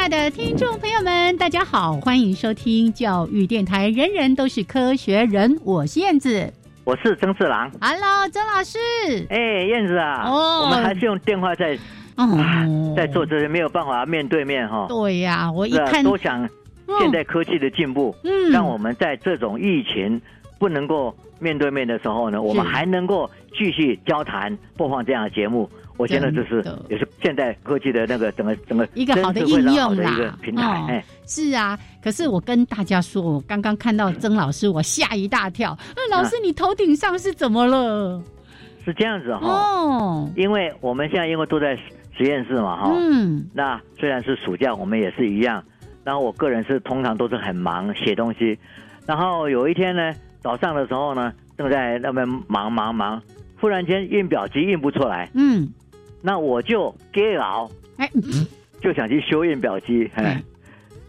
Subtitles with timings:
[0.00, 6.50] 爱的听众朋友们，大家好，欢迎收听教育电台，人人都是科学人，我是燕子，
[6.84, 8.78] 我是曾四郎，Hello，曾老师，
[9.28, 11.78] 哎，燕子啊，哦，我们还是用电话在，
[12.16, 16.48] 哦，在做这些，没有办法面对面哈，对呀，我一看都想
[16.98, 20.18] 现在科技的进步，嗯，让我们在这种疫情
[20.58, 25.68] 不能够面对面的时候呢，我们还能够继续交谈，播放这样的节目。
[26.00, 30.86] 我觉得这是也是现代科技的那个整个整个一个好的应用啦，一个平台。
[30.88, 35.76] 哎是啊，可是我跟大家说，我刚刚看到曾老师，我吓一大跳。
[35.94, 38.20] 那老师，你头顶上是怎么了？
[38.82, 41.76] 是这样子哈，哦，因为我们现在因为都在
[42.16, 45.62] 实验室嘛哈，嗯，那虽然是暑假，我们也是一样。
[46.02, 48.58] 然后我个人是通常都是很忙写东西，
[49.06, 53.22] 然后有一天呢，早上的时候呢，正在那边忙忙忙，
[53.60, 55.68] 忽然间印表机印不出来，嗯。
[56.22, 58.10] 那我就 get 劳，哎，
[58.80, 60.42] 就想去修印表机，哎，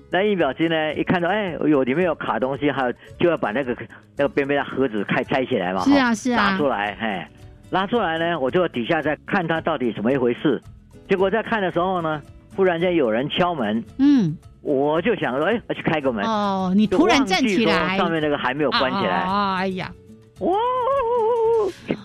[0.09, 3.75] 那印表机呢，一看到哎，有里面有卡东西，还有就要把那个
[4.17, 7.25] 那个边边的盒子开拆起来嘛，是啊是啊，拉出来，嘿，
[7.69, 10.61] 拉出来呢，我就底下在看它到底怎么一回事。
[11.09, 12.21] 结果在看的时候呢，
[12.55, 16.23] 忽然间有人敲门，嗯，我就想说，哎，我去开个门。
[16.25, 19.25] 哦，你突然站起来，上面那个还没有关起来。
[19.57, 19.91] 哎呀，
[20.39, 20.53] 哇！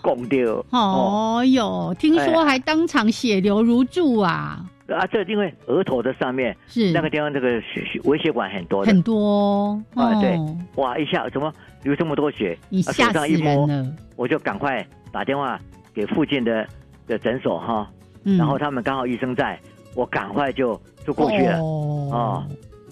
[0.02, 4.64] 拱掉哦哟，听说还当场血流如注啊！
[4.88, 10.20] 啊，这因为额头的上面是那个地方，这个血微血管很多很多啊！
[10.20, 10.38] 对，
[10.76, 11.52] 哇，一下怎么
[11.82, 12.56] 流这么多血？
[12.68, 13.92] 你吓死人了！
[14.14, 15.60] 我就赶快打电话
[15.92, 16.66] 给附近的
[17.08, 17.90] 的诊所哈，
[18.22, 19.58] 然后他们刚好医生在，
[19.94, 22.46] 我赶快就就过去了哦。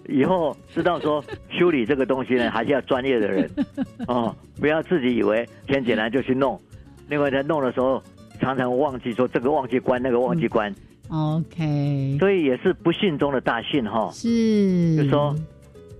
[0.08, 3.50] 以后知道说 修理这个东西呢，还是要专业的人
[4.08, 6.60] 哦，不要自己以为很简单就去弄。
[7.08, 8.02] 另外在弄的时候，
[8.40, 10.74] 常常忘记说这个忘记关，那个忘记关。
[11.10, 14.10] OK，所以也是不幸中的大幸哈。
[14.12, 15.34] 是，就说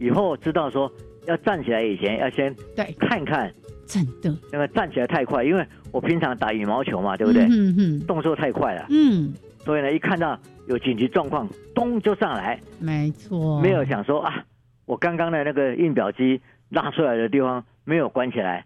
[0.01, 0.91] 以后知道说
[1.27, 3.53] 要站起来以前要先对看看，
[3.87, 7.43] 真的，因为站起来太快，因为我平常打羽毛球嘛，对不对？
[7.45, 8.87] 嗯嗯，动作太快了。
[8.89, 9.33] 嗯，
[9.65, 10.39] 所以呢，一看到
[10.69, 12.61] 有紧急状况，咚就上来。
[12.79, 14.45] 没错，没有想说啊，
[14.87, 18.65] 我刚刚的那个印表机拉出来的地方没有关起来。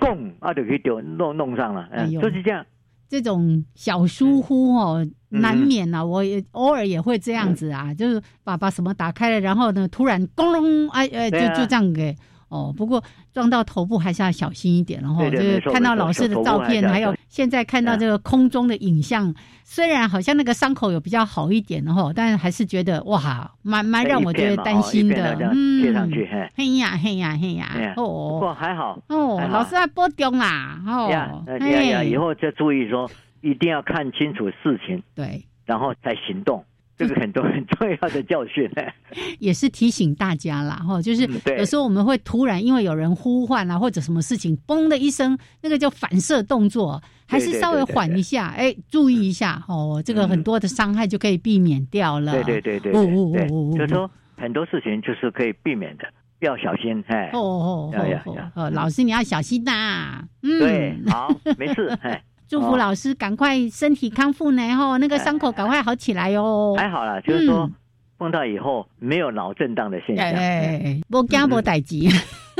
[0.00, 2.66] 供啊，就可以丢弄弄上了，嗯，就是这样。
[3.08, 6.04] 这种小疏忽哦，难免啊。
[6.04, 12.12] 我也偶尔也会这样子啊，就是把把什么打开了，然后呢，突然咣隆，哎哎，就就这样给。
[12.48, 13.02] 哦，不过
[13.32, 19.34] 撞到头部还是要小心一点，然后就是看到老师的照片，还有现在看到这个空中的影像，
[19.64, 25.36] 虽然好像那个伤口有比较好一点，然后，但是还是觉得哇，蛮蛮让我觉得担心的。
[25.52, 26.76] 嗯，贴上去，嘿。
[26.76, 36.64] 呀嘿呀嘿呀，哦，不过还好哦，老师还波中啦，哦，呀呀，以后就注意说，一定要看清楚事情，对，然后再行动。
[36.96, 38.70] 这个很多很重要的教训，
[39.38, 52.32] 也是提醒大家啦，哈，就是有时候我们会突然因为有人呼唤啊，或者什么事情，嘣的一声，那个叫反射动作，还是稍微缓一下，哎，注意一下哦，这个很多的伤害就可以避免掉了。
[52.32, 56.04] 对对对对，对，就是说很多事情就是可以避免的，
[56.40, 57.92] 要小心，哎，哦哦
[58.24, 62.22] 哦哦，老师你要小心呐，嗯，对，好，没事，哎。
[62.48, 66.74] 祝福老师赶快身体康复呢，吼，那个伤口赶快好起来哦。
[66.76, 67.70] 还好啦，就是说
[68.18, 72.08] 碰到以后没有脑震荡的现象，哎不惊不待急。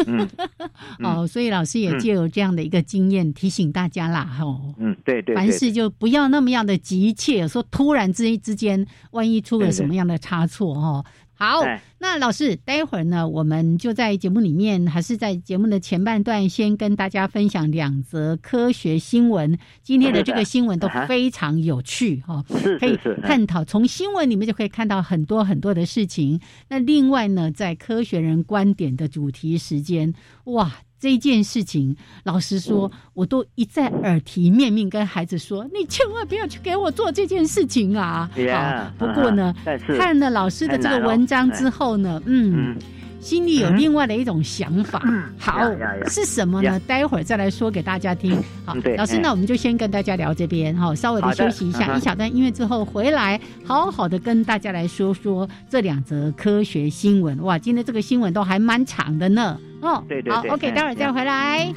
[0.06, 0.28] 嗯，
[1.02, 4.60] 哦，所以老师也借有这样的一个经验提醒大家啦，吼。
[4.76, 5.34] 嗯，对对。
[5.34, 11.04] 凡事就不要那么样的急切，说突然之之间，万一出了什么样的差错，哈。
[11.38, 11.60] 好，
[11.98, 19.58] 那老师，待会儿呢，我们就在节目里面，还是在节目的前半段，先跟大家分享两则科学新闻。
[19.82, 22.42] 今天的这个新闻都非常有趣哈，
[22.80, 26.40] 可以探讨从新闻里面就可以看到很多很多的事情。
[26.68, 30.72] 那另外呢，在科学人观点的主题时间，哇！
[30.98, 31.94] 这件事情，
[32.24, 39.54] 老实说，我都一再耳提面命跟孩子说：“你千万不要去给我做这件事情啊！”啊，不过呢，
[39.98, 42.76] 看了老师的这个文章之后呢，嗯，
[43.20, 45.02] 心里有另外的一种想法。
[45.38, 45.60] 好，
[46.06, 46.78] 是什么呢？
[46.86, 48.40] 待会儿再来说给大家听。
[48.64, 57.42] 好，老师，那我们就先跟大家聊这边哈，稍微的休息一下，一小段音乐之后回来，好好的跟大家来说说这两则科学新闻。
[57.42, 59.58] 哇，今天这个新闻都还蛮长的呢。
[59.80, 61.72] 哦，对对对，好，OK，待会儿再回来。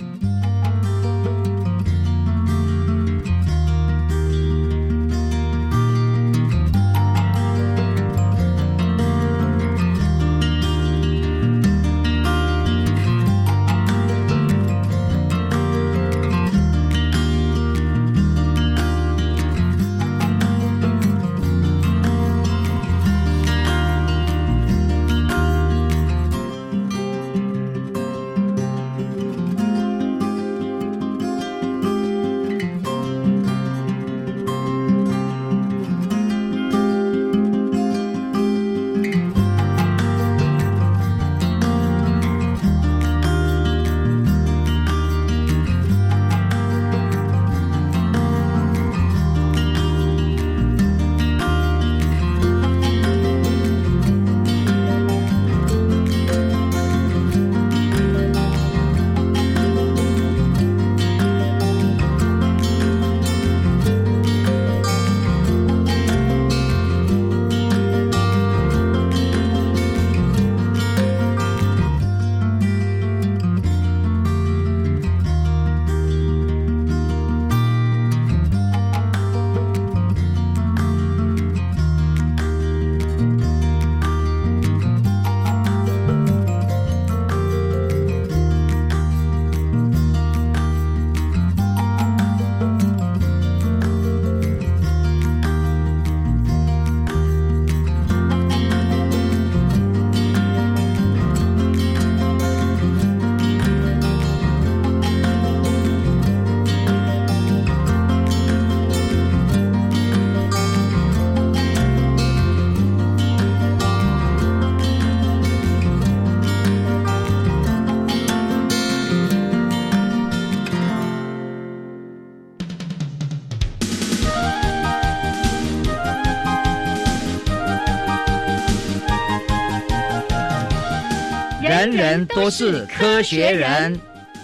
[132.10, 133.96] 人人都是科学人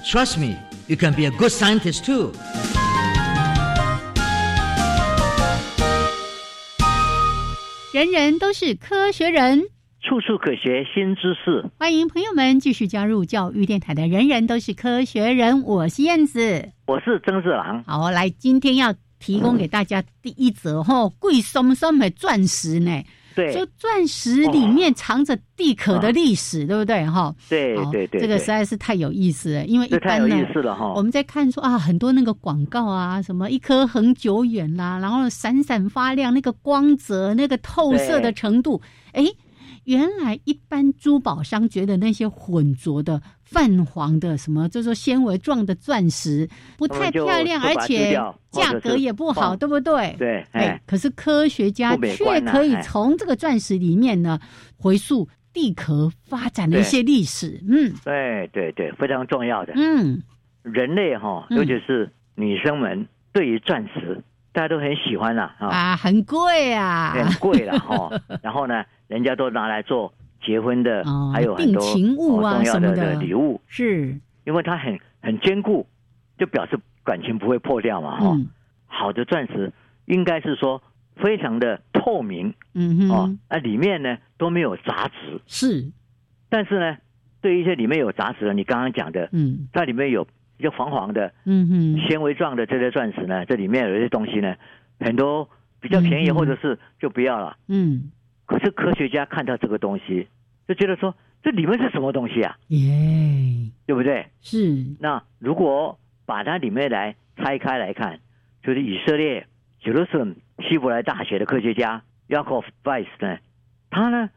[0.06, 2.32] ，Trust me, you can be a good scientist too。
[7.92, 9.64] 人人都是科学人，
[10.04, 11.68] 处处可学新知识。
[11.80, 17.84] 欢迎朋友们继续加入教育电台的人人都是科学人，我是燕子，我是曾志郎。
[17.88, 23.04] 好，来，今天要提供给大家第一则哈，贵松松的钻石呢。
[23.36, 27.06] 对，就钻石里面藏着地壳的历史，对不对？
[27.06, 29.66] 哈，对对对，这个实在是太有意思了。
[29.66, 30.36] 因为一般呢，
[30.96, 38.81] 我们在看说啊，很多那个广告啊，什么一颗恒久远啦，然后闪闪发亮，那个光泽、那个透射的程度，
[39.12, 39.26] 哎。
[39.85, 48.13] 原来一般珠宝商觉得那些混浊的泛黄的什么，就是纤维状的钻石不太漂亮，而且
[48.51, 50.15] 价格也不好，对不对？
[50.18, 54.39] 对，哎，可是科学家却可以从这个钻石里面呢，
[54.77, 57.61] 回溯地壳发展的一些历史。
[57.69, 59.73] 嗯，对对对，非常重要的。
[59.75, 60.21] 嗯，
[60.63, 68.09] 人类哈，尤其是女生们，对于钻石大家都很喜欢啦，啊，很贵啊，很贵了哈。
[68.42, 68.83] 然后呢？
[69.07, 74.19] 人家都拿来做结婚的，还有很多重要的礼物，是。
[74.45, 75.88] 因为它很很坚固，
[76.38, 78.19] 就表示感情不会破掉嘛。
[78.19, 78.38] 哈，
[78.85, 79.74] 好的钻石
[80.06, 80.83] 应该是说
[81.16, 85.92] 非常的透明，嗯哼，哦，那里面呢都没有杂质，是。
[86.47, 86.97] 但是呢，
[87.42, 90.28] 对一些里面有杂质的，你刚刚讲的，嗯，在里面有
[90.59, 94.56] 就黄黄的，嗯哼，纤维状的这些钻石呢，这里面有一些东西呢，
[95.00, 98.12] 很多比较便宜，或者是就不要了，嗯。
[98.45, 100.28] 可是科学家看到这个东西，
[100.68, 102.57] 就觉得说这里面是什么东西啊？
[102.68, 104.28] 耶，对不对？
[104.42, 104.85] 是。
[104.99, 108.19] 那如果把它里面来拆开来看，
[108.64, 109.45] 就是以色列
[109.83, 110.35] 耶路撒冷
[110.68, 113.37] 希伯来大学的科学家 Yaakov Weiss 呢，
[113.90, 114.30] 他呢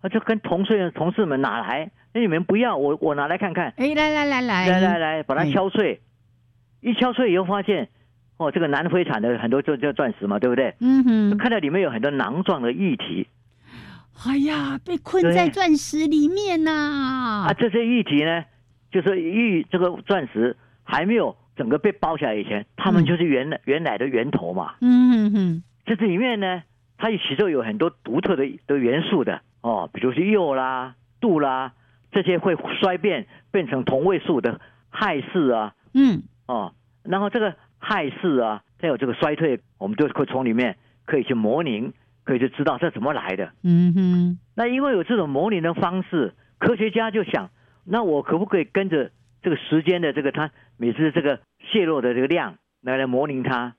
[0.00, 3.74] 他，就跟同岁的同事们拿来，那你们不要，我我拿来看看。
[3.76, 6.00] 哎，来来来来来来来，把它敲碎，
[6.80, 7.88] 一敲碎以后发现，
[8.38, 10.74] 哦，这个南非产的很多就叫钻石嘛，对不对？
[10.80, 11.38] 嗯哼。
[11.38, 13.26] 看到里面有很多囊状的液体。
[14.24, 17.46] 哎呀，被困在钻石里面呐！
[17.48, 18.44] 啊，这些玉体呢，
[18.90, 24.74] 就是玉这个钻石还没有整个被包起来以前，它们就是原来原来的源头嘛。
[24.80, 25.62] 嗯哼哼。
[25.84, 26.62] 这里面呢，
[26.98, 31.74] 它其中有很多独特的的元素的哦，比如是铀啦、镀啦，
[32.10, 35.74] 这些会衰变变成同位素的氦式啊。
[35.94, 36.22] 嗯。
[36.46, 36.72] 哦，
[37.04, 41.92] 然后这个氦式啊，它有这个衰退，我们就会从里面可以去模拟。
[42.26, 43.52] 可以就知道这怎么来的。
[43.62, 44.38] 嗯哼。
[44.54, 47.48] 那因为有这种模拟的方式，科学家就想，
[47.84, 53.74] 那我可不可以跟着这个时间的这个它每次这个泄露的这个量来来模拟它，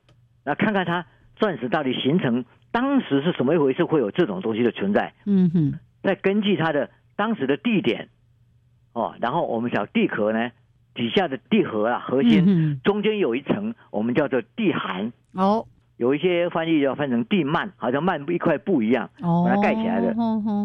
[0.46, 5.13] 那看看它钻石到底形成当时是什么一回事，会有这种东西的存在。
[5.25, 5.80] 嗯哼。
[6.01, 8.08] 再根据它的当时的地点，
[8.94, 10.51] 哦，然后我们讲地壳呢，
[10.94, 15.12] 底下的地核啊，核心中间有一层，我们叫做地函。
[15.34, 15.68] 哦。
[15.98, 20.13] 有一些翻译要翻成地幔，好像幔一块布一样，把它盖起来的。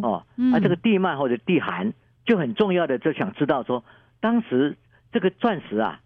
[0.02, 1.94] 哦，啊，这个地幔或者地函
[2.26, 3.82] 就很重要的，就想知道说，
[4.20, 4.76] 当时
[5.10, 6.00] 这个钻石啊，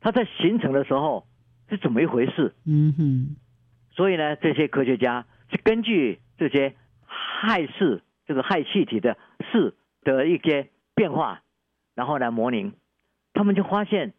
[0.00, 1.26] 它在形成的时候
[1.70, 2.54] 是怎么一回事？
[2.66, 3.36] 嗯哼。
[3.92, 6.74] 所以呢，这些科学家是根据这些
[7.08, 9.16] 氦式这个氦气体的
[9.50, 11.40] 式的一些变化，
[11.94, 12.72] 然后来模拟，
[13.32, 14.12] 他们就发现，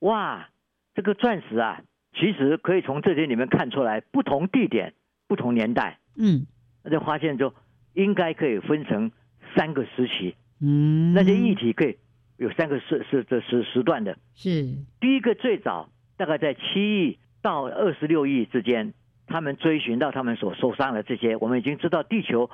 [0.00, 0.50] 哇，
[0.94, 1.80] 这个钻石啊。
[2.14, 4.92] 其实可以从这些里面看出来，不同地点、
[5.26, 6.46] 不同年代，嗯，
[6.84, 7.54] 那就发现就
[7.94, 9.10] 应该可以分成
[9.56, 11.96] 三个时期，嗯，那些议题可以
[12.36, 14.74] 有三个时时的时时段的，是。
[15.00, 15.88] 第一个最早
[16.18, 18.92] 大概在七亿到二十六亿之间，
[19.26, 22.50] 他们追寻到他们所受伤的这些，我们已经知道地球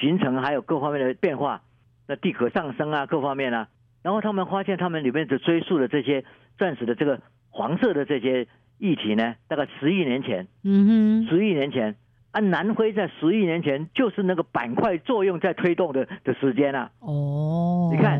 [0.00, 1.62] 形成还有各方面的变化，
[2.08, 3.68] 那地壳上升啊，各方面啊，
[4.02, 6.24] 然后他们发现他们里面的追溯的这些
[6.56, 8.48] 钻石的这个黄色的这些。
[8.82, 9.36] 议题呢？
[9.46, 11.94] 大概十亿年前，嗯哼，十亿年前，
[12.32, 16.90] 啊，南非在十亿年前就是那个板块作用在推动的的时间啊。
[16.98, 18.18] 哦，你看，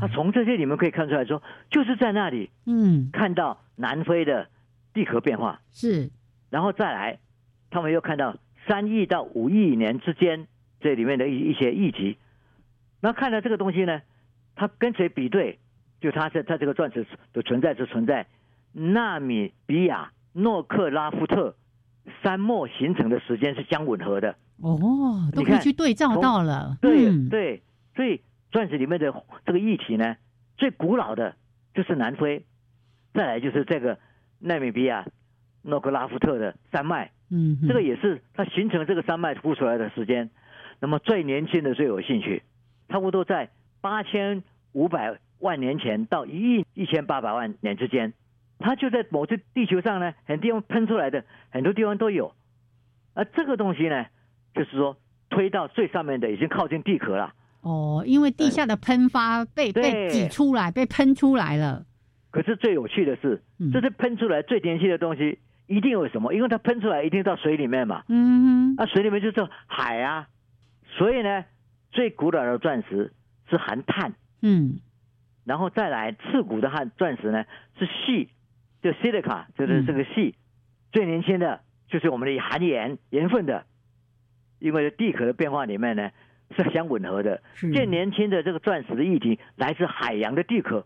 [0.00, 1.40] 他从这些里面可以看出来说，
[1.70, 4.48] 就是在那里，嗯，看到南非的
[4.92, 6.10] 地壳变化是，
[6.50, 7.20] 然后再来，
[7.70, 10.48] 他们又看到三亿到五亿年之间
[10.80, 12.18] 这里面的一一些议题，
[13.00, 14.02] 那看到这个东西呢，
[14.56, 15.60] 他跟谁比对？
[16.00, 18.26] 就他是他这个钻石的存在是存在。
[18.72, 21.54] 纳米比亚诺克拉夫特
[22.22, 26.76] 山脉形成的时间是相吻合的哦，都可以去对照到了。
[26.80, 27.62] 对对，
[27.94, 29.12] 所以钻石里面的
[29.44, 30.16] 这个议题呢，
[30.56, 31.36] 最古老的
[31.74, 32.44] 就是南非，
[33.12, 33.98] 再来就是这个
[34.38, 35.06] 纳米比亚
[35.62, 37.10] 诺克拉夫特的山脉。
[37.30, 40.30] 嗯，这个也是它形成这个山脉孵出来的时间。
[40.80, 42.42] 那么最年轻的最有兴趣，
[42.88, 43.50] 差不多在
[43.80, 48.12] 八千五百万年前到一亿一千八百万年之间。
[48.62, 52.32] 它就在某些地球上呢，很多地方喷出来的，很多地方都有。
[53.14, 54.06] 而这个东西呢，
[54.54, 54.96] 就是说
[55.28, 57.34] 推到最上面的，已经靠近地壳了。
[57.60, 61.84] 哦，因为地下的喷发被被挤出来，被喷出来了。
[62.30, 63.42] 可是最有趣的是，
[63.72, 66.32] 这是喷出来最年轻的东西，一定有什么？
[66.32, 68.04] 因为它喷出来一定到水里面嘛。
[68.08, 68.74] 嗯。
[68.78, 70.28] 啊，水里面就是海啊，
[70.96, 71.44] 所以呢，
[71.90, 73.12] 最古老的钻石
[73.50, 74.14] 是含碳。
[74.40, 74.80] 嗯。
[75.44, 77.44] 然后再来次古的含钻石呢，
[77.78, 78.30] 是细。
[78.82, 80.34] 就 silica 就是这个细，
[80.90, 83.64] 最年轻的就是我们的含盐盐分的，
[84.58, 86.10] 因为地壳的变化里面呢
[86.56, 87.40] 是相吻合的。
[87.54, 90.84] 最年轻的这个钻石的液体来自海洋的地壳，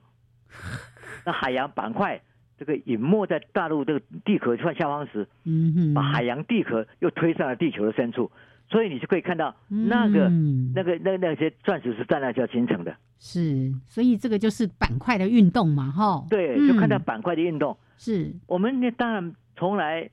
[1.24, 2.20] 那海洋板块
[2.58, 8.30] 这个隐没在大陆这个地壳下下方时，嗯把海洋地壳又推上了地球的深处。
[8.68, 10.28] 所以你就可以看到那个、
[10.74, 12.96] 那个、那那些钻石是在那叫形成的。
[13.20, 16.26] 是，所以这个就是板块的运动嘛，哈。
[16.28, 17.78] 对，就看到板块的运动。
[17.96, 20.10] 是我们那当然从来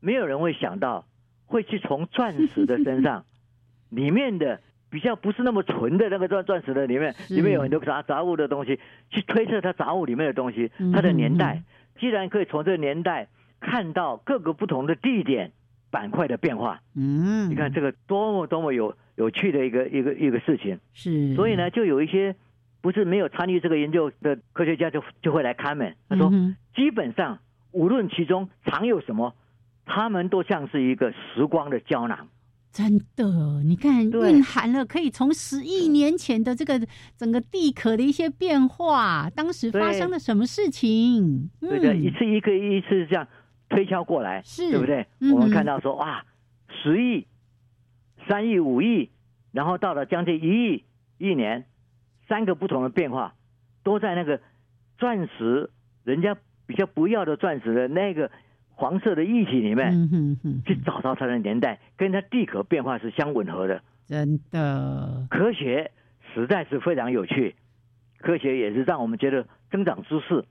[0.00, 1.06] 没有人会想到
[1.46, 3.24] 会去从钻石的身上
[3.90, 4.60] 里面的
[4.90, 8.78] 比较不是那么纯的那个钻钻石的里面，里面有很多杂杂物的东西，
[9.10, 11.62] 去推测它杂物里面的东西，它的年代。
[11.98, 13.28] 既然可以从这个年代
[13.60, 15.52] 看到各个不同的地点。
[15.90, 22.34] 板块的变化，嗯，你看这个多么多么有有趣的一个一个一个事情，是，所以呢，就有一些
[22.84, 26.30] 不是没有参与这个研究的科学家就就会来看门，他说，
[26.76, 27.38] 基本上
[27.72, 29.34] 无论其中藏有什么，
[29.86, 32.28] 他们都像是一个时光的胶囊。
[32.70, 36.78] 真的，你看蕴含了可以从十亿年前的这个
[37.16, 41.48] 整个地壳的一些变化，当时发生了什么事情？
[41.60, 43.26] 对的，一次一个一次这样。
[43.70, 45.06] 推敲过来，是对不对？
[45.32, 46.22] 我们看到说，哇，
[46.68, 47.26] 十亿、
[48.28, 49.08] 三亿、五亿，
[49.52, 50.84] 然后到了将近一亿，
[51.16, 51.64] 一年
[52.28, 53.34] 三个不同的变化，
[53.82, 54.40] 都在那个
[54.98, 55.70] 钻石
[56.04, 58.30] 人家比较不要的钻石的那个
[58.70, 60.08] 黄色的液体里面，
[60.64, 63.82] 去找到它的年代，跟它地壳变化是相吻合的。
[64.06, 65.90] 真的，科学
[66.34, 67.54] 实在是非常有趣，
[68.18, 70.44] 科学也是让我们觉得增长知识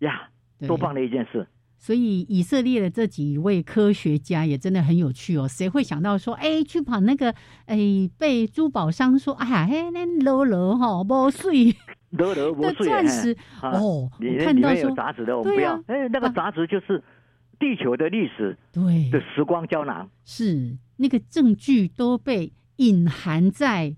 [0.00, 0.28] 呀，
[0.66, 1.46] 多棒的一件事。
[1.82, 5.48] 所以以色列的这几位科学家也真的很有趣哦。
[5.48, 7.34] 谁会想到说，哎，去跑那个，
[7.64, 7.78] 哎，
[8.18, 11.74] 被珠宝商说，哎呀，那裸裸哈，不碎，
[12.10, 14.10] 裸裸不碎，钻石哦。
[14.20, 15.82] 你看到说杂质的，我们不要。
[15.86, 17.02] 哎，那个杂质就是
[17.58, 23.96] 地球的历史，对的时光胶囊，是那个证据都被隐含在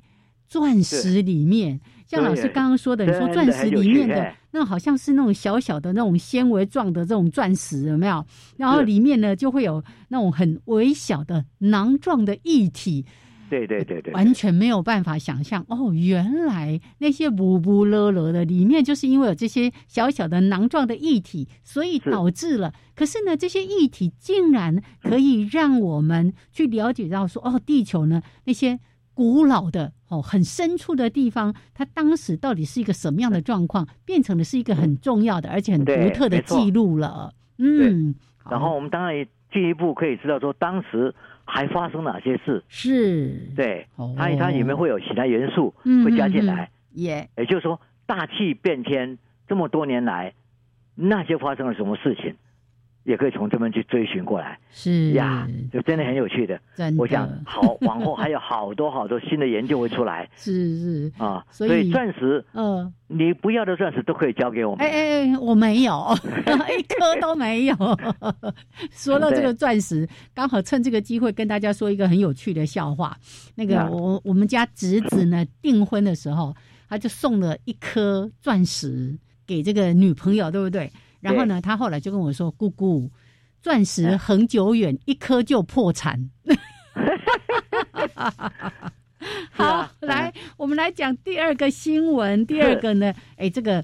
[0.53, 1.81] 钻石里面。
[2.07, 8.23] 像老师刚刚说的，你说钻石里面的那好像是那种小小的那种纤维状的这种钻石，有没有？
[8.59, 13.07] 然后里面呢就会有那种很微小的囊状的液体。
[13.49, 22.75] 对对对对，完全没有办法想象哦，原来那些不不勒勒的里面就是因为有这些小小的囊状的液体，所以导致了。
[22.95, 28.79] 可是呢，这些液体竟然可以让我们去了解到说，哦，地球呢那些。
[29.15, 37.33] 古老的哦，很深处的地方，它当时到底是一个什么样的状况，变成了是一个很重要的而且很独特的记录了。
[37.59, 38.15] 嗯，
[38.51, 41.15] 然后我们当然进一步可以知道说，当时
[41.45, 42.63] 还发生哪些事。
[42.69, 46.71] 是，对，它它里面会有其他元素会加进来。
[46.93, 50.35] 也，也就是说，大气变迁这么多年来，
[50.95, 52.35] 那些发生了什么事情？
[53.05, 56.61] 也可以从这边去追寻过来，是呀，就真的很有趣的。
[56.97, 60.29] 我想，好，往后还有好多好多新的研究会出来。
[60.37, 64.87] 是是啊，所以钻石，嗯，你不要的钻石都可以交给我们。
[64.87, 64.91] 哎
[65.27, 66.17] 哎，我没有，
[66.79, 67.77] 一颗都没有。
[68.93, 73.17] 说到这个钻石，刚好趁这个机会跟大家说一个很有趣的笑话。
[73.55, 76.55] 那个我我们家侄子呢订婚的时候，
[76.89, 80.91] 他就送了一颗钻石给这个女朋友，对不对？
[81.23, 83.11] 然后呢，他后来就跟我说：“姑姑，
[83.63, 86.31] 钻石恒久远，一颗就破产。
[89.53, 92.45] ”好，来，我们来讲第二个新闻。
[92.45, 93.83] 第二个呢，哎，这个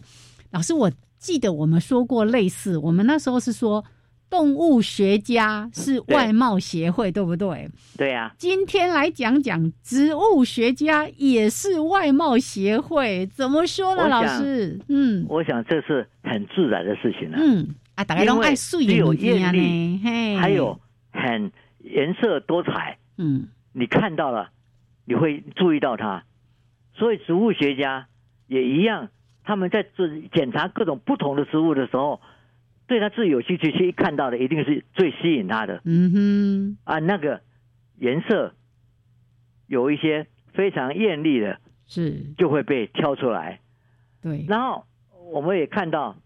[0.50, 3.84] 老师，我记得我们说过类似，我们那时候是说
[4.30, 7.68] 动物学家是外貌协会，对不对？
[7.96, 8.34] 对呀。
[8.38, 14.08] 今天来讲讲植物学家也是外貌协会，怎么说呢？
[14.08, 16.08] 老师，嗯，我想这是。
[16.20, 19.98] 很自然的事情了，嗯啊，大家都爱素有艳丽，
[20.38, 20.78] 还有
[21.10, 24.50] 很颜色多彩，嗯，你看到了，
[25.06, 26.24] 你会注意到它，
[26.98, 28.08] 所以植物学家
[28.46, 29.08] 也一样，
[29.42, 32.20] 他们在做检查各种不同的植物的时候，
[32.88, 37.42] 对他自己有兴趣，去看到的一定是最吸引他的，嗯哼，啊，那个
[38.00, 38.54] 颜色
[39.68, 42.34] 有一些非常艳丽的，是。
[42.36, 43.60] 就会被挑出来，
[44.20, 44.84] 对，然后。
[45.30, 46.16] 我们也看到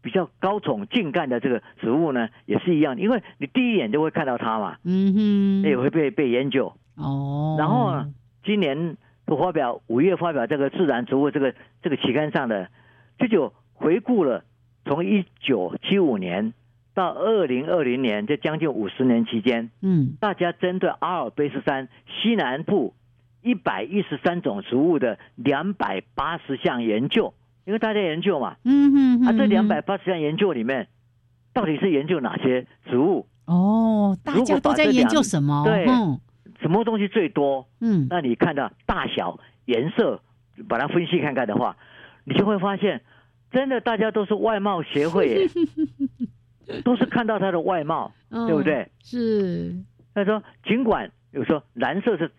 [0.00, 6.72] 比较高宠茎干的这个植物呢，也是一样，因为你第一眼就会看到它嘛，嗯哼，也会被被研究。
[6.94, 7.56] 哦。
[7.58, 7.92] 然后
[8.44, 8.96] 今年
[9.26, 12.70] 发表五月发表这个《自然植物》这个这个期刊上的，
[13.18, 14.44] 这就回顾了
[14.84, 16.52] 从一九七五年
[16.94, 22.94] 到二零二零年这将近五十年期间，嗯，大家针对阿尔卑斯山西南部
[23.42, 27.34] 一百一十三种植物的两百八十项研究。
[27.66, 30.86] 因为大家研究嘛，嗯哼，啊，这两百八十项研究里面，
[31.54, 33.26] 到底是研究哪些植物？
[33.46, 35.62] 哦，大家都在研究什么？
[35.64, 35.86] 对，
[36.60, 37.66] 什么东西最多？
[37.80, 40.20] 嗯，那你看到大小、颜色，
[40.68, 41.78] 把它分析看看的话，
[42.24, 43.00] 你就会发现，
[43.54, 45.48] 真的大家都是外貌协会，耶，
[46.84, 48.90] 都是看到它的外貌，对不对？
[49.02, 49.74] 是。
[50.12, 52.30] 他说，尽管有时候蓝色是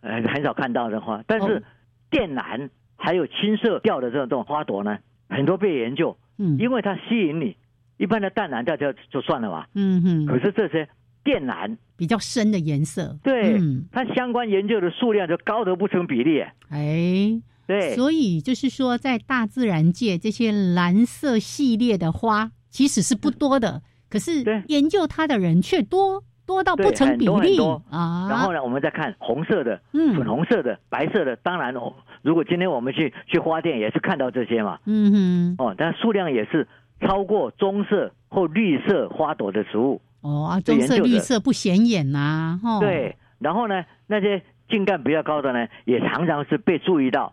[0.00, 1.62] 呃很少看到的花，但是
[2.10, 2.70] 靛蓝。
[2.96, 4.96] 还有青色调的这种这种花朵呢，
[5.28, 7.54] 很多被研究，嗯，因为它吸引你。
[7.98, 10.26] 一般的淡蓝调就就算了吧，嗯哼。
[10.26, 10.88] 可是这些
[11.22, 13.58] 靛蓝比较深的颜色，对，
[13.92, 16.40] 它相关研究的数量就高得不成比例。
[16.70, 26.24] 哎，对，所以就是说，在大自然界，这些蓝色系列的花其实是不多的，可是研究它的人却多。
[26.46, 28.26] 多到不成比例啊！
[28.28, 31.34] 然后呢，我们再看红色的、粉红色的、白色的。
[31.36, 34.78] 当然哦，如果今天我们去去花店，也是看到这些嘛。
[34.84, 35.54] 嗯哼。
[35.56, 36.68] 哦，但数量也是
[37.00, 40.02] 超过棕色或绿色花朵的植物。
[40.20, 42.60] 哦啊，棕色、绿色不显眼呐。
[42.78, 43.16] 对。
[43.38, 47.32] 然后呢，那些茎干比较高的呢，也常常是被注意到，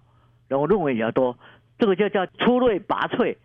[0.51, 1.37] 然后论文比较多。
[1.79, 3.37] 这个就叫出类拔萃，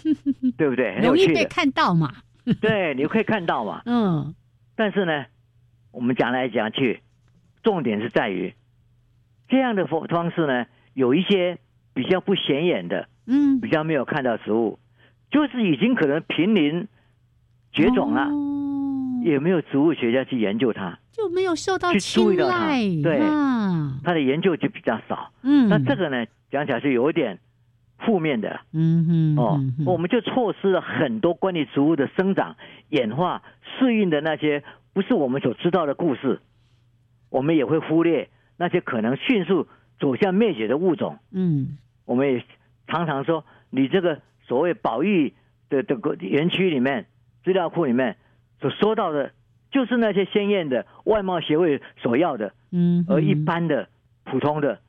[0.58, 0.94] 对不对？
[1.02, 2.12] 容易被看到嘛。
[2.60, 3.80] 对，你可以看到嘛。
[3.88, 4.34] 嗯。
[4.76, 5.24] 但是呢，
[5.90, 7.00] 我们讲来讲去，
[7.62, 8.54] 重点是在于
[9.48, 11.58] 这样的方方式呢，有一些
[11.94, 14.78] 比较不显眼的，嗯，比较没有看到食物，
[15.30, 16.86] 就是已经可能濒临
[17.72, 18.28] 绝种了，
[19.22, 23.20] 也没有植物学家去研究它，就没有受到青睐，对，
[24.04, 25.32] 它的研究就比较少。
[25.42, 27.38] 嗯，那这个呢，讲起来是有一点
[27.98, 32.56] 负面的，嗯哼，哦，我们就错失了很多关于植物的生长、
[32.88, 33.42] 演化、
[33.78, 36.40] 适应的那些不是我们所知道的故事，
[37.28, 39.66] 我们也会忽略那些可能迅速。
[40.00, 42.42] 走向灭绝的物种，嗯，我们也
[42.86, 45.34] 常常说，你这个所谓保育
[45.68, 47.04] 的这个园区里面
[47.44, 48.16] 资料库里面
[48.60, 49.32] 所说到的，
[49.70, 53.88] 就是那些鲜艳的外貌协会所要的，嗯，而一般的
[54.24, 54.80] 普通的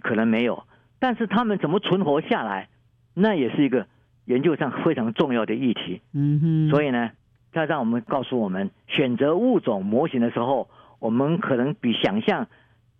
[0.00, 0.64] 可能没有，
[0.98, 2.68] 但是他们怎么存活下来，
[3.14, 3.86] 那也是一个
[4.24, 7.10] 研究上非常重要的议题，嗯哼，所以呢，
[7.52, 12.48] 他让我们告诉我们，选择物种模型的时候，我们可能比想象。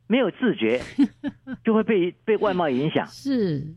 [0.06, 0.82] 没有自觉，
[1.64, 3.06] 就会被被外貌影响。
[3.06, 3.74] 是，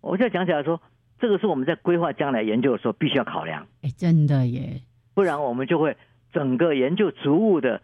[0.00, 0.80] 我再讲起来说，
[1.18, 3.66] 这个是我们在规划将来研究的时候必须要考量。
[3.82, 4.80] 哎，真的耶，
[5.16, 5.96] 不然我们就会
[6.32, 7.80] 整个研究植物的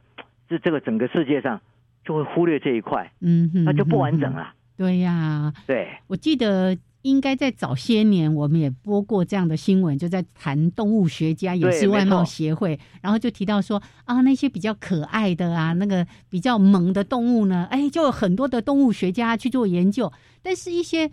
[0.49, 1.61] 这这个整个世界上
[2.05, 4.55] 就会忽略这一块，嗯，那就不完整了。
[4.77, 6.77] 对呀，对，我记得。
[7.03, 20.13] 应该在早些年，我们也播过这样的新闻，就在谈动物学家也是外貌协会，然后就提到说啊，那些比较可爱的啊，那个比较萌的动物呢，哎，就有很多的动物学家去做研究，
[20.45, 21.11] 但是一些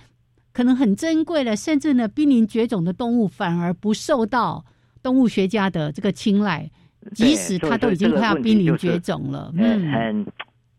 [0.54, 4.64] 可能很珍贵的，甚至呢濒临绝种的动物，反而不受到
[5.02, 6.70] 动物学家的这个青睐，
[7.14, 10.26] 即使它都已经快要濒临绝种了，嗯。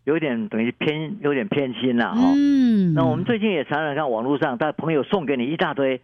[0.05, 2.33] 有点等于偏有点偏心了哈。
[2.35, 2.95] 嗯。
[2.95, 6.01] 那我们最近也常常看网络上，他朋友送给你一大堆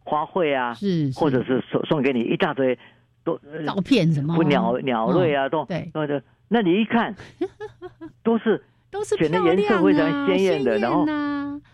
[0.00, 2.78] 花卉啊，是，或者是送送给你一大堆
[3.24, 7.16] 都照片什么，鸟鸟类啊，都对，对，那你一看，
[8.22, 11.04] 都是都是选的颜色非常鲜艳的，然后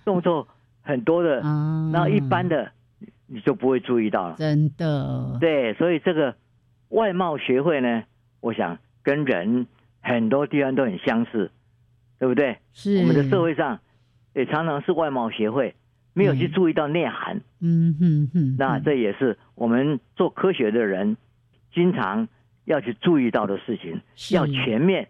[0.05, 0.47] 动作
[0.81, 1.41] 很多的，
[1.93, 2.71] 然后一般的
[3.27, 4.37] 你就不会注意到了。
[4.39, 5.39] 真的。
[5.41, 6.35] 对，所以这个
[6.89, 8.05] 外貌学会呢，
[8.41, 9.67] 我想跟人
[10.01, 11.51] 很多地方都很相似。
[12.17, 12.57] 对不对？
[12.73, 13.81] 是我们的社会上
[14.35, 15.75] 也常常是外貌协会
[16.15, 17.43] 没有去注意到内涵。
[17.61, 21.19] 嗯哼哼，那这也是我们做科学的人
[21.75, 22.27] 经常
[22.65, 24.01] 要去注意到的事情，
[24.35, 25.09] 要全面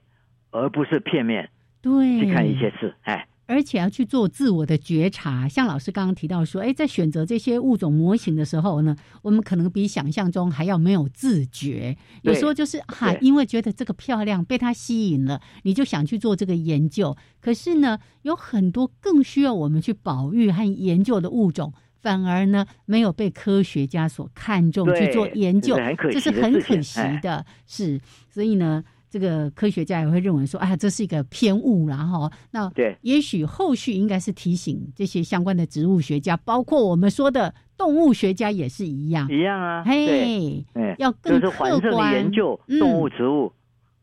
[0.51, 1.51] 而不是片面。
[1.83, 3.29] 对，去看一些事，哎。
[3.47, 11.97] 而且要去做自我的觉察，像老师刚刚提到说，哎，在选择这些物种模型的时候呢，我们可能比想象中还要没有自觉。
[12.23, 17.17] 有时候就是哈，因为觉得这个漂亮，被它吸引了，你就想去做这个研究。
[17.41, 25.77] 可是呢，有很多更需要我们去保育和研究的物种，反而呢没有被科学家所看重去做研究，
[26.11, 27.45] 这是很可惜的。
[27.67, 28.85] 是，所以呢。
[29.15, 39.85] 这个科学家也会认为说，啊，这是一个偏误然后那对，也许后续应该是提醒这些相关的植物学家，包括我们说的动物学家也是一样，一样啊。
[39.87, 40.65] 嘿，
[40.99, 41.49] 要更客
[41.93, 43.53] 观研究动物、植物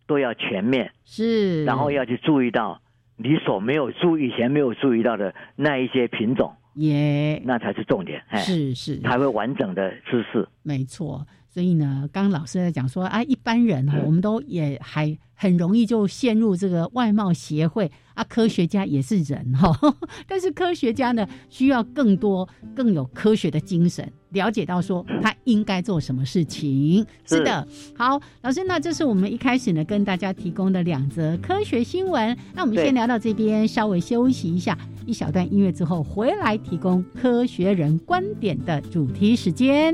[0.08, 2.82] 都要全面，是，然后要去注意到
[3.18, 8.24] 你所没有注以前没有注意到的那一些品种，耶，那才是重点。
[8.38, 10.48] 是是，才会完整的知识。
[10.64, 11.28] 没错。
[11.54, 18.24] 所以呢，刚刚老师在讲说，啊，一般人哈，我们都也还很容易就陷入这个外貌协会啊。
[18.24, 19.70] 科学家也是人哈，
[20.26, 27.06] 但是科学家呢，需要更多更有科学的精神，了解到说他应该做什么事情。
[27.26, 32.38] 是的，好，老师，那这是我们一开始呢跟大家提供的两则科学新闻。
[32.54, 39.94] 那我们先聊到这边，稍微休息一下，一小段音乐之后回来提供科学人观点的主题时间。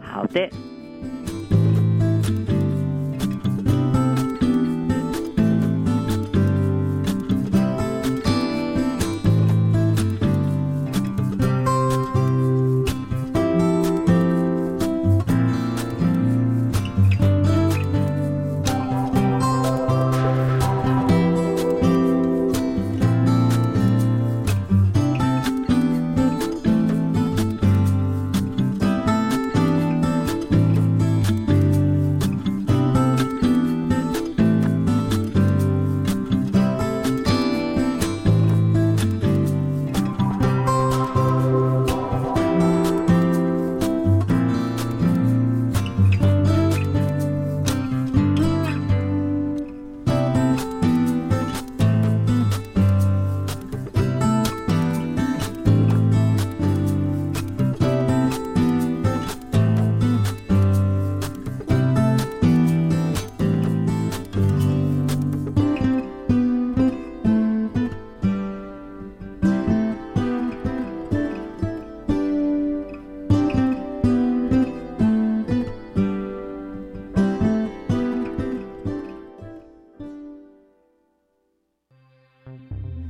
[0.00, 0.48] 好的。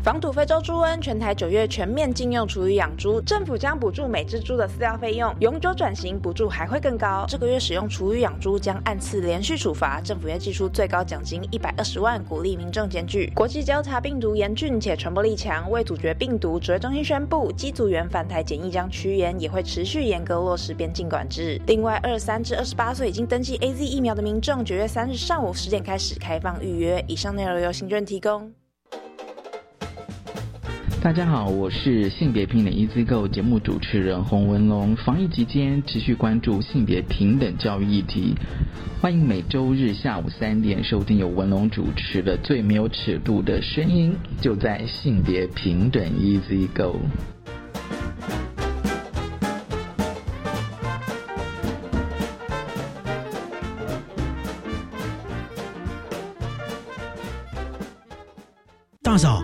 [0.04, 7.24] 防堵非洲猪瘟，全台九月全面禁用厨余养猪，政府将补助每只猪的饲料费用，永久转型补助还会更高。
[7.26, 13.32] 这个月使用厨余养猪将按次连续处罚，政府也寄出最高奖金一百二十万，鼓励民众检举。
[13.34, 21.58] 国际交叉病毒严峻且传播力强，为阻绝病毒，指挥中心宣布，机组员返台检疫将趋严，也会持续严格落实边境管制。
[21.66, 27.02] 另外，二三至二十八岁已经登记 A Z 疫苗的民众，九月三日上午十点开始开放预约。
[27.08, 28.52] 以上内容由行政提供。
[31.04, 34.96] 大家好，我是性别平等 Easy Go 节目主持人洪文龙。
[34.96, 38.34] 防疫期间持续关注性别平等教育议题，
[39.02, 46.98] 欢迎每周日下午三点收听由文龙主持的《最没有尺度的声音》，就在性别平等 Easy Go。
[59.02, 59.43] 大嫂，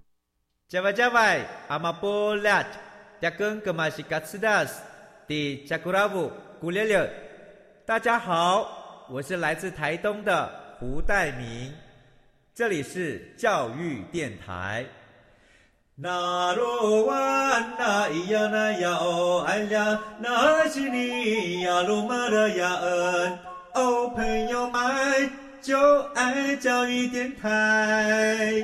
[0.71, 2.65] 加外加外，阿玛波拉，
[3.19, 4.81] 扎根格玛西卡斯达斯，
[5.27, 6.31] 迪加古拉布
[6.61, 7.11] 古列列。
[7.85, 11.73] 大家好，我是来自台东的胡代明，
[12.55, 14.85] 这里是教育电台。
[15.93, 17.15] 那罗哇
[17.77, 23.39] 那咿呀那呀哦哎呀，那是你呀鲁玛的呀恩
[23.73, 25.29] 哦，朋友们
[25.61, 28.63] 就爱教育电台。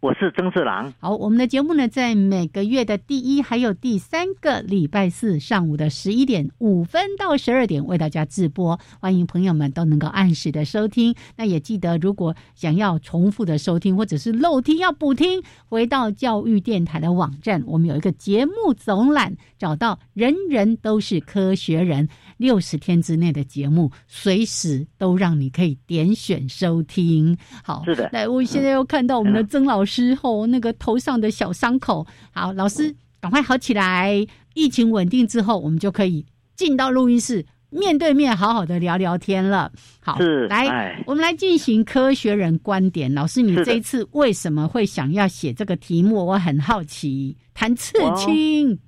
[0.00, 0.90] 我是曾志郎。
[0.98, 11.14] 好，我们的节目呢，在每个月的第一还有第三个礼拜四上午的十一点五分到十二点为大家直播，欢迎朋友们都能够按时的收听。
[11.36, 22.08] 那也记得，如果想要重复的收听或者是漏听要补听，回到教育电台的网站，我们有一个节目总览，找到人人都是科学人。
[22.40, 27.36] 六十天之内的节目，随时都让你可以点选收听。
[27.62, 28.08] 好，是的。
[28.14, 32.06] 来，我现在又看到我们的曾老师后那个头上的小伤口。
[32.32, 34.26] 好，老师赶快好起来。
[34.54, 36.24] 疫情稳定之后，我们就可以
[36.56, 39.70] 进到录音室，面对面好好的聊聊天了。
[40.00, 40.16] 好，
[40.48, 43.12] 来，我们来进行科学人观点。
[43.12, 46.24] 老师，你这一次为什么会想要写这个题目？
[46.24, 47.36] 我很好奇。
[47.52, 48.78] 谈刺青。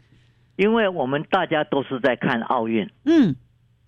[0.57, 3.35] 因为我们大家都是在看奥运，嗯，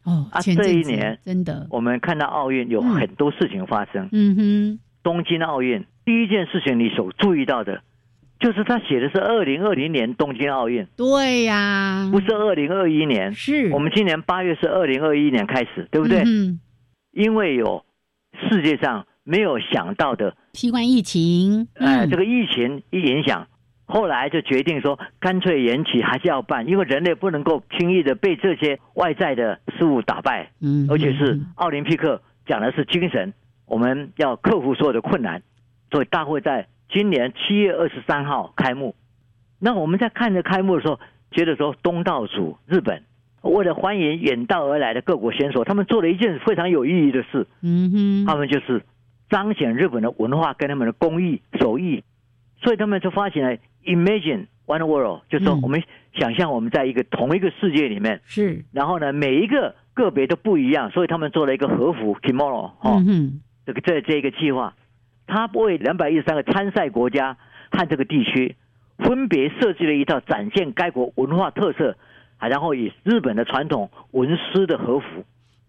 [0.05, 4.35] 哦，啊，这一年真的，我们看到奥运有很多事情发生，嗯。
[4.37, 7.83] 哼，东京奥运第一件事情你所注意到的，
[8.41, 13.71] 就是他写的是二零二零年东京奥运，对呀，不是二零二一年，是。
[13.73, 16.23] 我们今年八月是二零二一年开始，对不对？
[16.25, 16.59] 嗯，
[17.13, 17.85] 因为有
[18.49, 23.47] 世界上没有想到的新冠疫情，哎，这个疫情一影响。
[23.87, 30.51] 后来就决定说，干脆延期还是要办，因为人类不能够轻易的被这些外在的事物打败。
[30.61, 33.35] 嗯，而且是奥林匹克讲的是精神，
[33.67, 35.43] 我们要克服所有的困难。
[35.91, 38.95] 所以大会在今年七月二十三号开幕。
[39.61, 40.99] 那我们在看着开幕的时候，
[41.31, 43.03] 觉得说东道主日本
[43.43, 47.47] 为了欢迎远道而来的各国选手，他们做了一件非常有意义的事。
[47.61, 48.83] 嗯哼，他们就是
[49.29, 52.03] 彰显日本的文化跟他们的工艺手艺，
[52.63, 53.59] 所以他们就发起了。
[53.85, 55.83] Imagine one world，就是说我们
[56.15, 58.65] 想象我们在一个同一个世界里面，是。
[58.73, 63.03] 然后呢，每一个个别都不一样，所以他们做了一个和服 kimono 哈，
[63.67, 64.75] 这个这这一个计划，
[65.27, 67.37] 他为两百一十三个参赛国家
[67.71, 68.57] 和这个地区
[68.99, 71.97] 分别设计了一套展现该国文化特色，
[72.39, 75.07] 啊，然后以日本的传统文师的和服。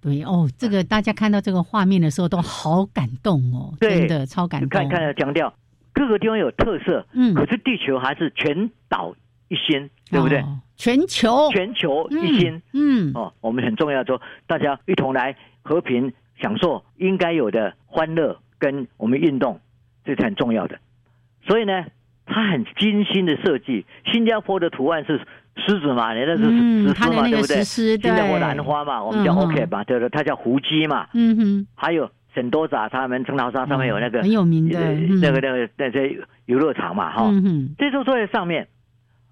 [0.01, 4.69] 对哦，这个大家看到这个画面的时候都好感动哦，真的超感动。
[4.69, 5.53] 看看强调。
[5.95, 9.15] 各个地方有特色，嗯，可是地球还是全岛
[9.47, 10.43] 一心，对不对？
[10.77, 19.61] 全球，全球一心，嗯，哦，我们很重要，说大家一同来和平享受应该有的欢乐，跟我们运动，
[20.03, 20.77] 这是很重要的。
[21.47, 21.85] 所以呢，
[22.25, 23.85] 它很精心的设计。
[24.11, 25.21] 新加坡的图案是
[25.65, 27.63] 狮子嘛，你那是石狮嘛，对不对？
[27.63, 30.09] 新加坡兰花嘛，我们叫 OK 嘛，对不对？
[30.09, 31.07] 它叫胡姬嘛。
[31.13, 31.67] 嗯哼。
[31.73, 34.79] 还有圣多杂，他们圣淘沙上面有那个很有名的
[35.21, 37.31] 那个那个那些游乐场嘛，哈。
[37.77, 38.67] 这都坐在上面。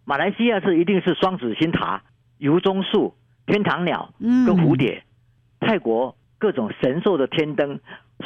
[0.06, 2.02] 马来西亚是一定是双子星塔、
[2.38, 3.14] 油棕树、
[3.46, 5.04] 天堂鸟跟蝴蝶。
[5.60, 7.80] 泰国各种神兽的天灯，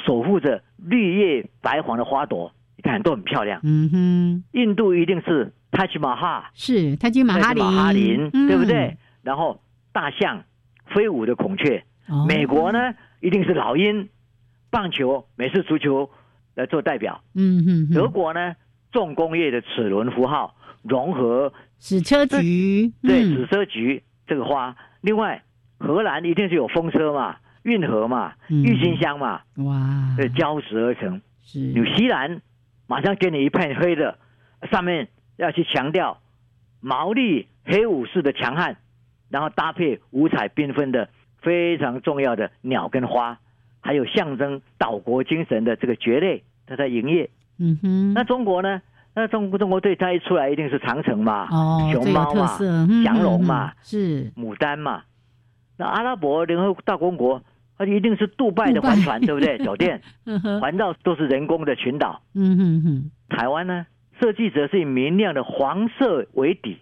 [0.06, 3.60] 守护着绿叶白黄的花朵，你看都很漂亮。
[3.63, 4.44] 嗯哼。
[4.52, 5.52] 印度一定是。
[5.70, 8.96] 泰姬玛哈是泰姬玛哈林，对不对？
[9.22, 9.60] 然后
[9.92, 10.42] 大象、
[10.88, 11.84] 飞舞的孔雀，
[12.26, 12.80] 美国呢
[13.20, 14.08] 一定是老鹰，
[14.70, 16.10] 棒球、美式足球
[16.56, 17.22] 来做代表。
[17.36, 18.56] 嗯嗯，德国呢
[18.92, 24.76] 重工业的齿轮符号，融合矢车菊，对矢车菊这个花。
[25.02, 25.44] 另外，
[25.78, 31.22] 荷兰一定是有风车嘛，运河嘛，郁金香嘛，哇，对，交织而成。
[31.42, 32.42] 是纽西兰
[32.88, 34.18] 马上给你一片黑的，
[34.72, 35.08] 上面。
[35.38, 36.20] 要去强调
[36.80, 38.78] 毛利黑武士的强悍，
[39.30, 41.10] 然后搭配五彩缤纷的
[41.44, 43.38] 非常重要的鸟跟花，
[43.88, 47.30] 还有象征岛国精神的这个蕨类，它在营业。
[47.58, 48.13] 嗯哼。
[48.13, 48.82] 那中国呢？
[49.15, 52.58] 那中中国队它一出来一定是长城嘛，哦熊猫嘛，
[53.06, 55.04] 降龙嘛，是牡丹嘛。
[55.78, 57.41] 那阿拉伯联合大公国，
[57.78, 59.58] 它一定是杜拜的帆船，对不对？
[59.63, 60.02] 酒店
[60.60, 62.21] 环绕都是人工的群岛。
[62.36, 63.12] 嗯哼哼。
[63.30, 63.88] 台湾呢？
[64.19, 66.78] 设计者是以明亮的黄色为底，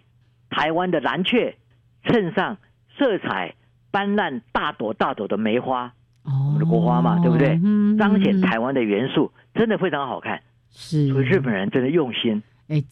[0.50, 1.54] 台湾的蓝雀
[2.02, 2.56] 衬上
[2.98, 3.54] 色彩
[3.92, 5.92] 斑斓、大朵大朵的梅花，
[6.26, 7.58] 我们的国花嘛，对不对？
[7.98, 10.40] 彰显台湾的元素，真的非常好看。
[10.70, 12.42] 是，所以日本人真的用心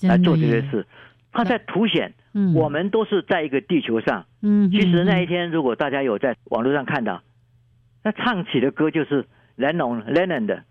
[0.02, 0.86] 来做这些事，
[1.32, 2.14] 他在凸显
[2.54, 4.24] 我们都是在一个地球上。
[4.42, 7.22] 嗯，其实那一天，如果大家有在网络上看到，
[8.02, 9.26] 那唱起的歌就是
[9.58, 10.62] lennon 龙 Lennon 的。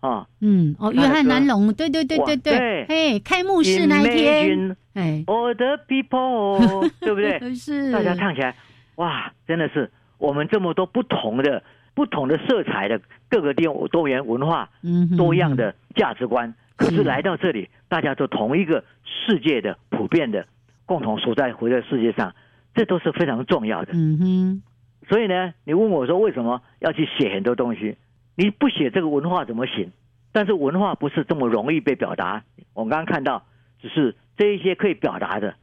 [0.00, 7.38] 啊，嗯，哦，约翰南龙，对对对对对，哎，开幕式那一天，哎，All the people，对不对？
[7.54, 8.56] 是，大家唱起来，
[8.94, 11.62] 哇，真的是我们这么多不同的、
[11.94, 14.70] 不同的色彩的各个地多元文化、
[15.16, 20.46] 多样的价值观，可是来到这里，大家都同一个世界的普遍的
[20.86, 22.34] 共同所在活在世界上，
[22.74, 23.92] 这都是非常重要的。
[23.94, 24.62] 嗯哼，
[25.08, 27.96] 所以呢，你问我说为什么要去写很多东西？
[28.36, 29.90] 你不写这个文化怎么行？
[30.32, 32.44] 但是文化不是这么容易被表达。
[32.72, 33.44] 我刚刚看到，
[33.82, 35.54] 只是这一些可以表达的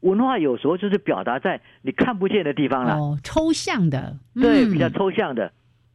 [0.00, 2.96] 文化，有时候就是表达在你看不见的地方了。
[2.96, 5.52] 哦，抽象的，对，比较抽象的。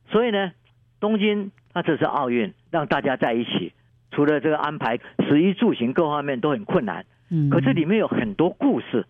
[0.07, 0.51] 所以呢，
[0.99, 3.73] 东京它这是奥运让大家在一起，
[4.11, 9.05] 除了这个安排食衣住行各方面都很困难，嗯，可是里面有很多故事，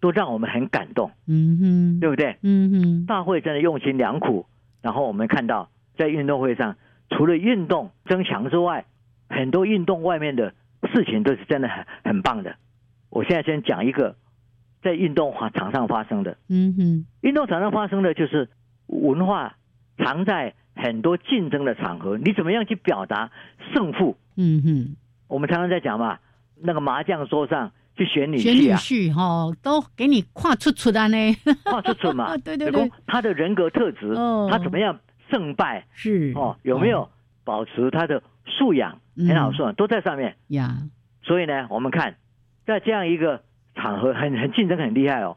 [0.00, 1.10] 都让我们很感动。
[1.26, 2.36] 嗯哼，对不对？
[2.42, 4.46] 嗯哼，大会真的用心良苦，
[4.82, 5.68] 然后我们看到。
[5.96, 6.76] 在运动会上，
[7.10, 8.86] 除了运动增强之外，
[9.28, 10.54] 很多运动外面的
[10.94, 12.56] 事情都是真的很很棒的。
[13.10, 14.16] 我现在先讲一个
[14.82, 16.38] 在运动场上发生的。
[16.48, 18.48] 嗯哼，运动场上发生的就是
[18.86, 19.58] 文化
[20.02, 23.30] 藏在很多竞争的场合，你怎么样去表达
[23.72, 24.16] 胜负？
[24.36, 24.96] 嗯哼，
[25.28, 26.18] 我们常常在讲嘛，
[26.60, 32.36] 那个麻将桌上去选女婿啊，婿哈，都给你跨出出的呢， 跨出出嘛。
[32.44, 34.14] 对对对，他的人格特质，
[34.50, 34.98] 他怎么样？
[35.30, 35.86] 胜败？
[35.92, 36.32] 是。
[36.34, 37.08] 哦，有没有
[37.44, 38.98] 保持他的素养？
[39.16, 40.36] 很好，素养都在上面。
[40.48, 40.78] 呀。
[41.22, 42.16] 所以呢，我们看
[42.66, 43.42] 在这样一个
[43.74, 45.36] 场合，很很竞争很厉害哦。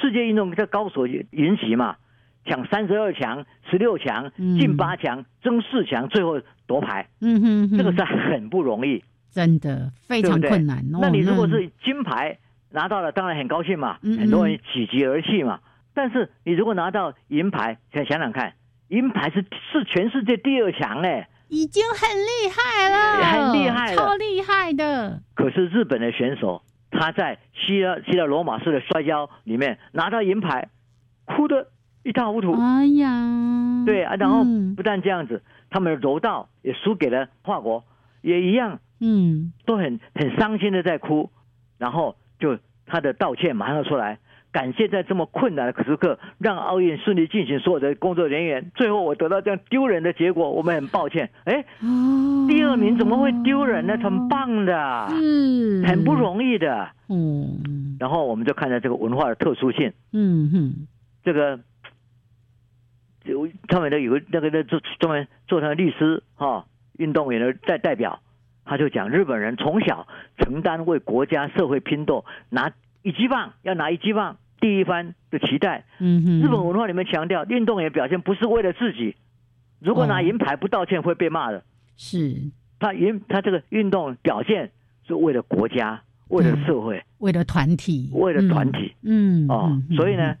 [0.00, 1.96] 世界运动在高手云集嘛，
[2.44, 7.08] 抢三十二强、十六强、进八强、争四强，最后夺牌。
[7.20, 10.84] 嗯哼，这个是很不容易，真的非常困难。
[10.90, 12.38] 那你如果是金牌
[12.70, 15.60] 拿到了，当然很高兴嘛，很多人喜极而泣嘛。
[15.94, 18.54] 但是你如果拿到银牌，想想想看。
[18.88, 25.22] 银牌是是全世界第二强哎，已经很厉害了，很厉害，超厉害的。
[25.34, 30.68] 可是日本的选手他在希腊希腊罗马式的摔跤里面拿到银牌，
[31.24, 31.68] 哭得
[32.04, 32.52] 一塌糊涂。
[32.52, 34.44] 哎呀，对啊，然后
[34.76, 37.82] 不但这样子，他们的柔道也输给了法国，
[38.22, 41.30] 也一样，嗯，都很很伤心的在哭，
[41.78, 44.18] 然后就他的道歉马上出来。
[44.52, 48.70] 感谢在这么困难的时刻让奥运顺利进行，所有的工作人员。
[48.76, 51.28] 最后我得到这样丢人的结果，我们很抱歉。
[51.42, 51.64] 哎，
[52.46, 53.98] 第二名怎么会丢人呢？
[53.98, 57.96] 很棒的，嗯，很不容易的，嗯。
[57.98, 60.86] 然后我们就看到这个文化的特殊性，嗯哼，
[61.24, 61.58] 这个
[63.24, 66.66] 就他们的有个那个那做专门做他的律师哈，
[66.98, 68.20] 运动员的代代表，
[68.64, 70.06] 他就讲日本人从小
[70.38, 72.72] 承担为国家社会拼斗，拿
[73.02, 74.36] 一击棒要拿一击棒。
[74.60, 79.14] 第一番的期待，嗯哼，日本文化里面强调，运动员表现不是为了自己，
[79.78, 81.62] 如果拿银牌不道歉会被骂的。
[81.98, 82.34] 是，
[82.78, 84.70] 他运他这个运动表现
[85.06, 89.46] 是为了国家，为了社会，为了团体，为了团体，嗯。
[89.48, 90.36] 哦，所以呢，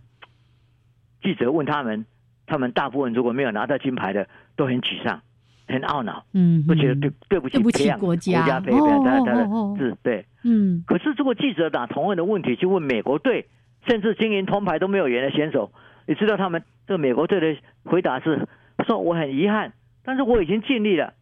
[1.22, 2.06] 记者问他们，
[2.46, 5.20] 他们大部分如果没有拿到金牌的，都很沮丧，
[5.66, 10.84] 很懊恼，嗯，不觉得对对不起培养国家，国家培养他他的是，对，嗯。
[10.86, 13.46] 可是如果记者打同样的问题去问美国队，
[13.86, 15.72] 甚至金银铜牌都没有赢的选手，
[16.06, 18.46] 你知道他们这个美国队的回答是
[18.86, 19.72] 说我很遗憾，
[20.04, 21.14] 但是我已经尽力了。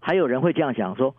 [0.00, 1.14] 还有人会这样想说，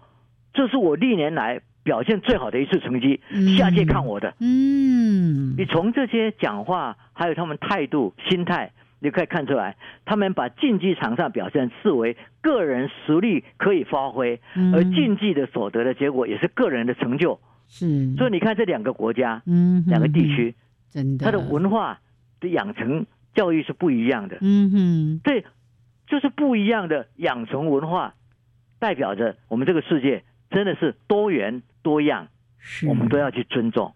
[0.53, 3.21] 这是我历年来表现最好的一次成绩，
[3.57, 4.33] 下届看我的。
[4.39, 8.71] 嗯，你从这些讲话，还有他们态度、心态，
[9.03, 9.75] 你可以看出来，
[10.05, 14.39] 他们把竞技场上表现视为个人实力可以发挥，
[14.73, 17.39] 而竞技的所得的结果也是个人的成就。
[17.67, 20.53] 是，所以你看这两个国家，嗯，两个地区，
[20.91, 21.99] 真的，它的文化
[22.39, 24.37] 的养成教育是不一样的。
[24.41, 25.45] 嗯哼，对，
[26.05, 28.13] 就是不一样的养成文化。
[28.77, 32.27] 代表着我们这个世界真的是多元多样，
[32.87, 33.93] 我们都要去尊重。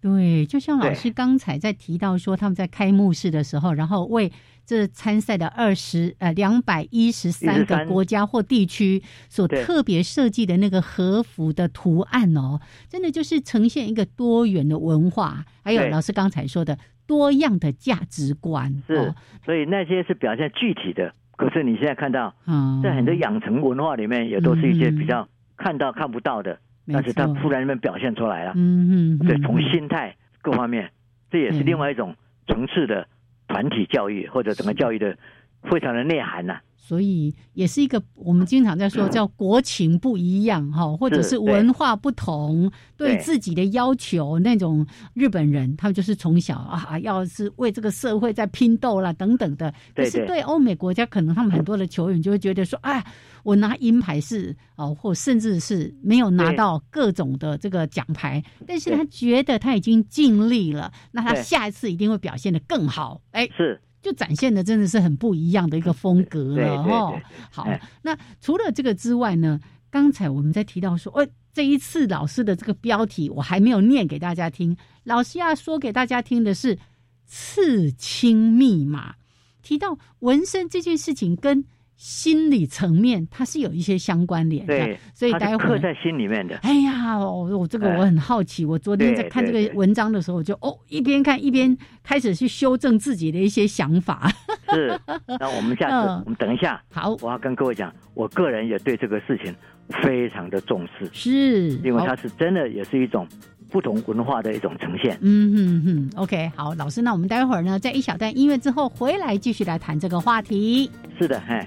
[0.00, 4.32] 对，就像老师刚才在提到说，他们在开幕式的时候，然后为
[4.64, 18.82] 这参赛的二十呃两百一十三个国家或地区所特别设计的那个和服的图案哦，真的就是呈现一个多元的文化，还有老师刚才说的多样的价值观。
[18.86, 19.12] 是，
[19.44, 21.12] 所以那些是表现具体的。
[21.36, 22.34] 可是你现在看到，
[22.82, 25.26] 在很多养成文化里面，也都是一些比较
[25.56, 26.58] 看到看不到的，
[26.92, 28.52] 但是他突然间表现出来了。
[28.56, 30.90] 嗯嗯，对，从心态各方面，
[31.30, 32.14] 这也是另外一种
[32.46, 33.06] 层次的
[33.48, 35.16] 团体教育或者整个教育的
[35.62, 36.60] 非常的内涵呐。
[36.82, 49.72] 所以也是一个我们经常在说叫国情不一样哈，或者是文化不同，对自己的要求那种日本人，他们就是从小啊，要是为这个社会在拼斗啦等等的。
[49.94, 53.04] 可是对欧美国家，可能他们很多的球员就会觉得说，哎，
[53.44, 63.20] 我拿银牌是哦，或甚至是没有拿到各种的这个奖牌，但是他觉得他已经尽力了，那他下一次一定会表现的更好。
[63.30, 63.80] 哎，是。
[64.02, 67.22] 就展现的真的是很不一样的一个风格了哈。
[67.50, 67.68] 好，
[68.02, 69.60] 那除了这个之外呢？
[69.90, 74.76] 刚才我们在提到说，哦，这一次老师的这个标题我还没有念给大家听。
[75.02, 76.78] 老师要说给大家听的是
[77.26, 79.16] 刺青密码，
[79.62, 81.64] 提到纹身这件事情跟。
[82.00, 86.56] 心理层面，它是有一些相关联的，所以待会刻在心里面的。
[86.62, 94.32] 哎呀，我我这个我很好奇，我昨天在看这个文章的时候，我就哦一边看一边开始去修正自己的一些想法。
[94.72, 94.98] 是，
[95.38, 95.94] 那我们下次
[96.24, 99.54] 我们等一下，好，我要跟各位讲，我个人也对这个事情
[100.02, 103.28] 非常的重视，是因为它是真的也是一种。
[103.70, 105.16] 不同文化的一种呈现。
[105.20, 110.90] 嗯哼哼，OK，好，老师，那我们待会儿呢，在一小段音乐之后回来继续来谈这个话题。
[111.18, 111.66] 是的，嘿。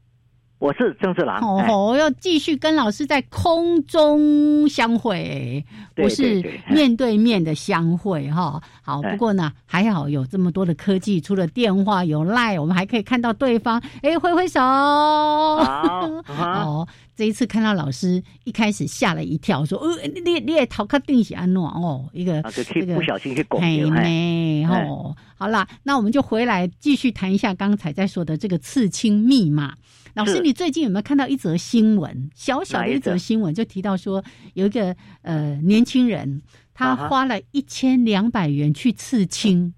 [0.61, 1.41] 我是郑志郎。
[1.41, 6.39] 哦，要继续跟老师在空中相会，不是
[6.69, 8.61] 面对面的相会哈。
[8.83, 14.59] 好，不过呢，还好有这么多的科技，除了电话有赖，我们还可以看到对方，哎，挥挥手。
[14.61, 16.87] 好，
[17.17, 23.65] 这一次看到老师，一开始吓了一跳，说：“呃，你你也逃课定喜安诺哦，一个这个不小心去拱了。”
[23.99, 29.73] 嘿哦，好啦，那我们就回来继续谈一下刚才在说的这个刺青密码。
[30.13, 32.29] 老师，你最近有没有看到一则新闻？
[32.35, 33.17] 小小的一则？
[33.17, 36.41] 新闻，就提到说有一个呃年轻人，
[36.73, 39.73] 他花了一千两百元去刺青，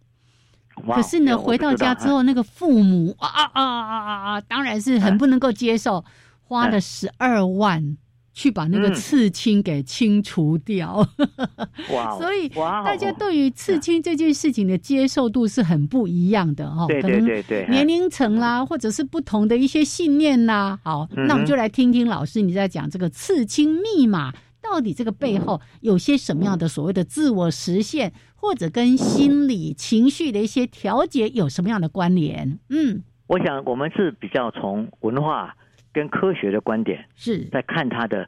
[0.88, 6.04] 可是呢，回到家之后，那个父母啊啊啊啊啊，当然是很不能够接受。
[6.46, 7.98] 花了十二万
[8.34, 11.08] 去把那个刺青给清除掉，
[11.94, 12.18] 哇！
[12.18, 16.86] 所以大家对于刺青这件事情的接受度是很不一样的哦。
[16.90, 20.80] 对对对对，年龄层啦，或者是不同的一些信念啦。
[20.84, 32.58] 好，那我们就来听听老师你在讲这个刺青密码，到底这个背后有些什么样的所谓的自我实现，或者跟心理情绪的一些调节有什么样的关联？
[32.70, 35.56] 嗯，我想我们是比较从文化。
[35.94, 37.46] 跟科学的观点是。
[37.46, 38.28] 在看他的，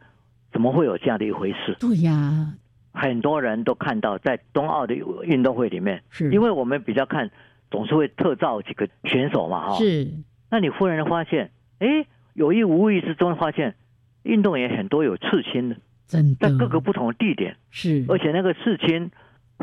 [0.53, 1.76] 怎么会有这样的一回事？
[1.80, 2.53] 对呀，
[2.93, 4.93] 很多人都看到在冬奥的
[5.24, 6.32] 运动会里面，是。
[6.32, 7.30] 因为我们比较看
[7.72, 10.07] 总是会特造几个选手嘛，哈，是。
[10.49, 13.76] 那你忽然发现，哎，有意无意之中发现，
[14.24, 15.76] 运动员很多有刺青的，
[16.07, 17.57] 真的，在各个不同的地点。
[17.72, 19.11] 是，而且那个刺青，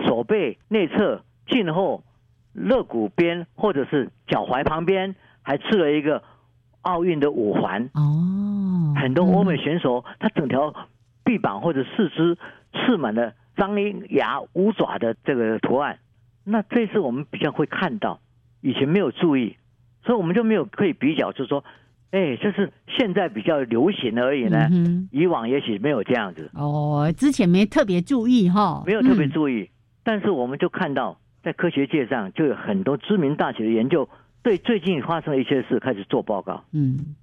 [0.04, 2.02] 手背内侧、颈后、
[2.52, 6.22] 肋骨边或者是脚踝旁边，还刺了一个。
[6.82, 7.90] 奥运的五环。
[7.94, 10.72] 哦，很多欧美选手他整条
[11.24, 12.36] 臂膀或者四肢
[12.72, 13.74] 刺满了张
[14.10, 15.98] 牙舞爪的这个图案，
[16.44, 18.20] 那这次我们比较会看到，
[18.60, 19.56] 以前没有注意，
[20.04, 21.62] 所以我们就没有可以比较，就是说，
[22.12, 24.68] 哎，这是现在比较流行而已呢。
[24.70, 26.50] 嗯以往也许没有这样子。
[26.54, 29.68] 哦，之前没特别注意哈，没有特别注意，
[30.02, 34.08] 但是我们就看到在科学界上就有很多知名大学的研究。
[34.42, 37.14] 对最近发生的一些事开始做报告，嗯，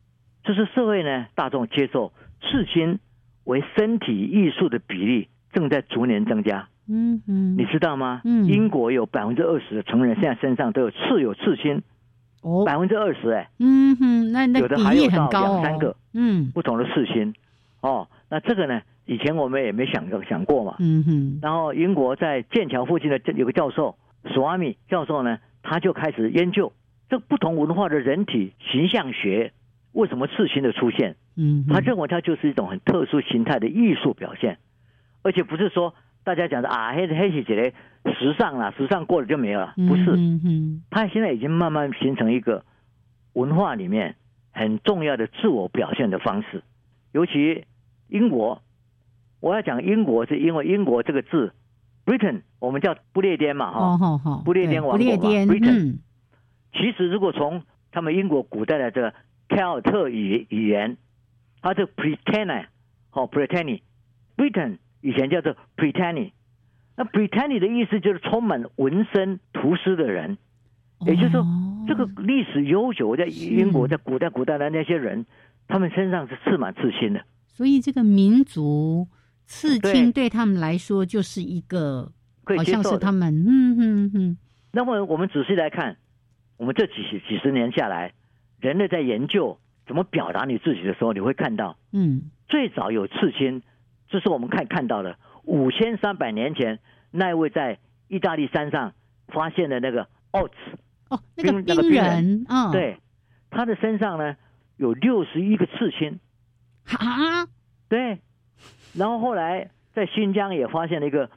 [0.43, 2.99] 就是社会呢大众接受刺青
[3.43, 8.21] 为身体艺术的比例正在逐年增加，嗯嗯，你知道吗？
[8.23, 11.81] 嗯，英国有百分之二十的成人现在身上都有刺有刺青，
[12.41, 17.33] 哦，百分之二十哎，嗯哼，那那有的还有到两三个，嗯，不同的刺青，
[17.81, 23.97] 哦，那这个呢，以前我们也没想过想过嘛，嗯哼，然后英国在剑桥附近的有个教授
[24.33, 26.71] 索阿米教授呢，他就开始研究。
[27.09, 29.51] 这不同文化的人体形象学
[29.93, 31.15] 为什么刺青的出现？
[31.35, 34.59] 嗯，他认为它就是一种很特殊形态的艺术表现，
[35.23, 37.73] 而且不是说大家讲的啊黑黑起来
[38.13, 40.11] 时尚了，时尚过了就没有了，不是。
[40.15, 42.63] 嗯嗯，他现在已经慢慢形成一个
[43.33, 44.15] 文化里面
[44.51, 46.61] 很重要的自我表现的方式。
[47.11, 47.65] 尤其
[48.07, 48.61] 英国，
[49.39, 51.53] 我要讲英国是因为英国这个字
[52.05, 55.97] ，Britain 我们叫不列颠嘛，哈，不列颠王国嘛，Britain。
[56.71, 59.13] 其实，如果从他们英国古代的这个
[59.47, 60.97] 凯尔特语语言，
[61.61, 62.67] 它这 Britannia
[63.11, 66.31] 哦，Britannia，Britain 以前叫做 Britannia，
[66.95, 70.37] 那 Britannia 的意思就是充满纹身涂饰的人，
[71.07, 71.43] 也就是说，
[71.87, 75.25] 这个历史悠久，在英国在古代古代的那些人，
[75.67, 77.21] 他们身上是刺满刺青的。
[77.47, 79.07] 所以，这个民族
[79.47, 82.11] 刺青对他们来说就是一个，
[82.45, 84.37] 好像是他们，嗯嗯嗯。
[84.71, 85.97] 那么，我们仔细来看。
[86.59, 86.93] 我们这几
[87.25, 88.11] 几十年下来，
[88.59, 89.57] 人类在研究
[89.87, 93.63] 怎么表达你自己的时候，你会看到，嗯，最早有刺青，
[94.09, 96.79] 这是我们看看到的五千三百年前
[97.11, 97.79] 那一位在
[98.09, 98.91] 意大利山上
[99.29, 100.53] 发现的那个奥兹
[101.07, 102.97] 哦，那个冰人，嗯，对，
[103.49, 104.35] 他的身上呢
[104.75, 106.19] 有六十一个刺青，
[106.87, 107.47] 啊，
[107.87, 108.19] 对，
[108.93, 111.29] 然后后来在新疆也发现了一个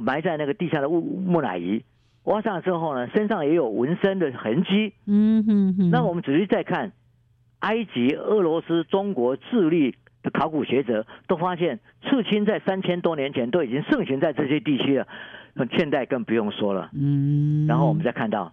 [0.00, 1.82] 埋在那个地下的木木乃伊。
[2.28, 4.92] 挖上之后呢，身上也有纹身的痕迹。
[5.06, 5.90] 嗯哼哼。
[5.90, 6.92] 那我们仔细再看，
[7.60, 15.08] 埃及、俄罗斯、中国、智利的考古学者都发现，刺青在三千多年前都已经盛行在这些地区了。
[15.72, 16.90] 现代更不用说了。
[16.92, 17.66] 嗯。
[17.66, 18.52] 然后我们再看到，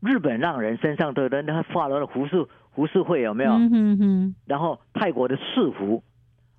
[0.00, 3.50] 日本让人身上的人他画了胡氏胡氏会有没有？
[3.50, 4.34] 嗯哼哼。
[4.46, 6.04] 然后泰国的四符，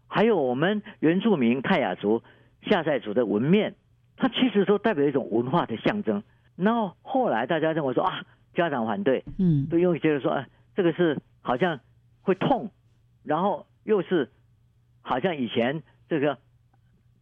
[0.07, 2.22] 还有我们原住民泰雅族、
[2.63, 3.76] 下塞族的纹面，
[4.18, 6.22] 它其实都代表一种文化的象征。
[6.58, 10.45] 然后后来大家认为说啊，家长反对，嗯，都因为觉得说，哎，
[10.76, 11.80] 这个是好像
[12.22, 12.70] 会痛，
[13.24, 14.30] 然后又是
[15.01, 16.38] 好像以前这个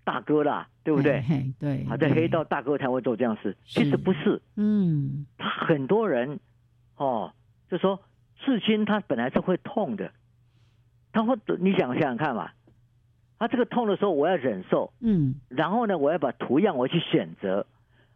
[0.03, 1.23] 大哥啦，对不对？
[1.59, 4.41] 对，好像黑道大哥才会做这样事，其实不是。
[4.55, 6.39] 嗯，他很多人
[6.95, 7.33] 哦，
[7.69, 7.99] 就说
[8.39, 10.11] 刺青他本来是会痛的，
[11.11, 12.51] 他会你想想想看嘛，
[13.37, 17.67] 他这个痛的时候我要忍受，嗯，然后呢我要把图样我去选择，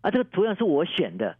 [0.02, 1.36] 啊，这个图样是我选的。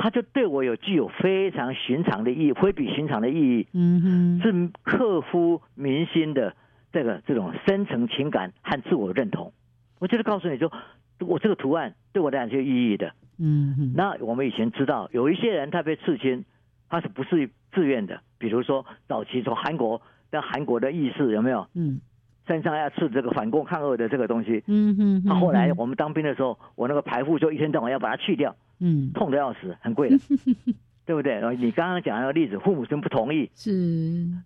[0.00, 6.54] 它就对我有具有非常寻常的意义，非比寻常的意义，嗯哼，是克服民心的
[6.92, 9.52] 这个这种深层情感和自我认同。
[9.98, 10.72] 我就是告诉你说，
[11.18, 13.92] 我这个图案对我来讲是有意义的，嗯哼。
[13.96, 16.44] 那我们以前知道有一些人他被刺青，
[16.88, 18.20] 他是不是自愿的？
[18.38, 21.66] 比如说早期从韩国到韩国的义士有没有？
[21.74, 22.00] 嗯，
[22.48, 25.24] 身上要刺这个反共抗俄的这个东西，嗯哼。
[25.24, 28.56] 他后来我们当兵的时候，我那个排副就一天到晚要把它去掉。
[28.80, 30.18] 嗯，痛的要死，很贵的，
[31.04, 31.34] 对不对？
[31.34, 33.70] 然后你刚刚讲那个例子，父母亲不同意，是。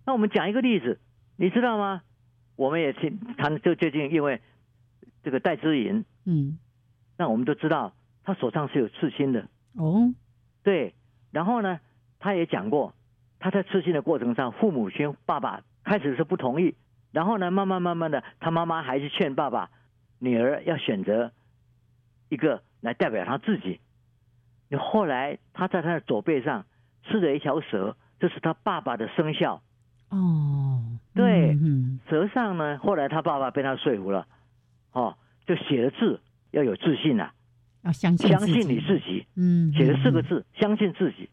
[0.05, 0.99] 那我们讲一个例子，
[1.37, 2.01] 你知道吗？
[2.55, 4.41] 我们也听，他就最近因为
[5.23, 6.57] 这个戴之颖，嗯，
[7.17, 7.93] 那我们都知道
[8.23, 10.13] 他手上是有刺青的哦，
[10.63, 10.93] 对。
[11.31, 11.79] 然后呢，
[12.19, 12.93] 他也讲过，
[13.39, 16.73] 他在刺青的过程上，父母亲爸爸开始是不同意，
[17.13, 19.69] 然后呢，慢慢慢慢的，他妈妈还是劝爸爸，
[20.19, 21.31] 女儿要选择
[22.27, 23.79] 一个来代表他自己。
[24.67, 26.65] 你后来，他在他的左背上
[27.05, 29.61] 刺了一条蛇，这是他爸爸的生肖。
[30.09, 30.83] 哦，
[31.13, 31.55] 对，
[32.09, 34.27] 蛇上呢，后来他爸爸被他说服了，
[34.91, 37.31] 哦，就写了字，要有自信啊，
[37.83, 39.27] 要相信相信你自己。
[39.35, 41.29] 嗯，写了四个字，相信自己。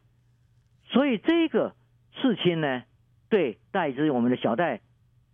[0.85, 1.75] 所以这个
[2.21, 2.83] 事情呢，
[3.31, 4.83] 对戴之我们的小戴，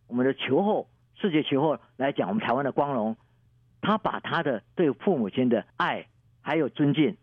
[0.08, 3.16] 我们的球后世界球后来讲，我们台湾的光荣，
[3.80, 6.06] 他把他的对父母亲的爱
[6.40, 7.16] 还有尊敬。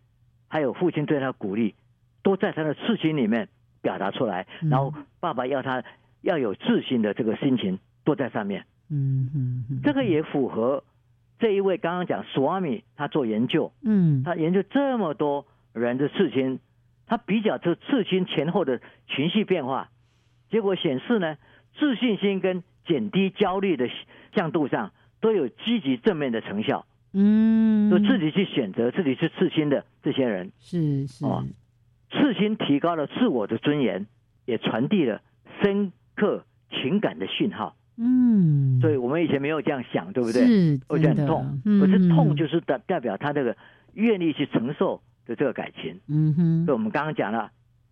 [0.49, 1.73] 还有父亲对他鼓励，
[2.21, 3.49] 都在他的刺青里面
[3.81, 4.45] 表达出来。
[4.69, 5.83] 然后爸爸要他
[6.21, 8.67] 要有自信的这个心情都在上面。
[8.87, 10.83] 嗯嗯，这个也符合
[11.39, 13.73] 这一位刚刚讲索阿米他做研究。
[13.81, 16.59] 嗯，他研究这么多人的刺青，
[17.07, 19.89] 他比较这刺青前后的情绪变化，
[20.51, 21.37] 结果显示呢，
[21.79, 23.89] 自信心跟减低焦虑的
[24.35, 26.85] 向度上都有积极正面的成效。
[27.15, 31.45] 嗯，就自己去选择自己去刺青的这些人是是哦，
[32.09, 34.07] 刺青提高了自我的尊严，
[34.45, 35.21] 也传递了
[35.61, 37.75] 深刻情感的讯号。
[37.97, 40.43] 嗯，所以我们以前没有这样想，对不对？
[40.43, 43.55] 是，会觉得很痛，可是痛就是代代表他这个
[43.93, 45.99] 愿意去承受的这个感情。
[46.07, 47.51] 嗯哼，所以我们刚刚讲了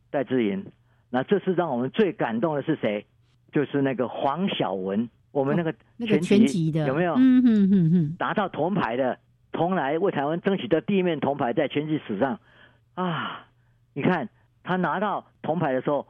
[0.09, 0.65] 戴志颖，
[1.11, 3.05] 那这次让我们最感动的是谁？
[3.51, 5.09] 就是那个黄晓文。
[5.31, 5.73] 我们那个
[6.19, 7.13] 拳击的有没有？
[7.15, 9.17] 嗯嗯嗯嗯，拿到铜牌的，
[9.53, 12.39] 从来为台湾争取的第一面铜牌，在拳击史上
[12.95, 13.47] 啊！
[13.93, 14.27] 你看
[14.61, 16.05] 他拿到铜牌的时候，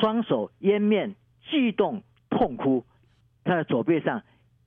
[0.00, 1.14] 双手掩面，
[1.48, 2.84] 激动痛哭，
[3.44, 4.22] 他的左臂上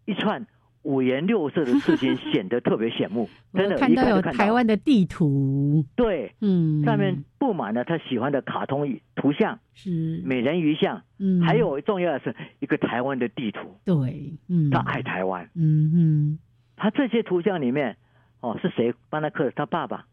[0.05, 0.47] 一串。
[0.84, 10.21] 五颜六色的事情显得特别显目， 真的，看到有台湾的地图，对，嗯，上面布满了他喜欢的卡通图像，是。
[10.25, 16.39] 美人鱼像，嗯，还有重要的是一个台湾的地图，对，嗯，他爱台湾，嗯嗯，
[16.75, 17.97] 他这些图像里面，
[18.39, 18.93] 哦，是谁？
[19.09, 19.51] 帮他刻的？
[19.51, 20.05] 他爸爸，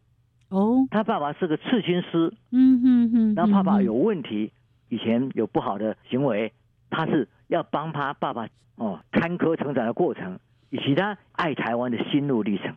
[0.49, 4.51] 哦，他爸爸是个刺青师，嗯哼哼，然后爸爸有问题，
[4.89, 6.53] 以前有不好的行为，
[6.91, 10.39] 他是要帮他爸爸哦坎坷成长的过程。
[10.69, 12.75] 以及他爱台湾的心路历程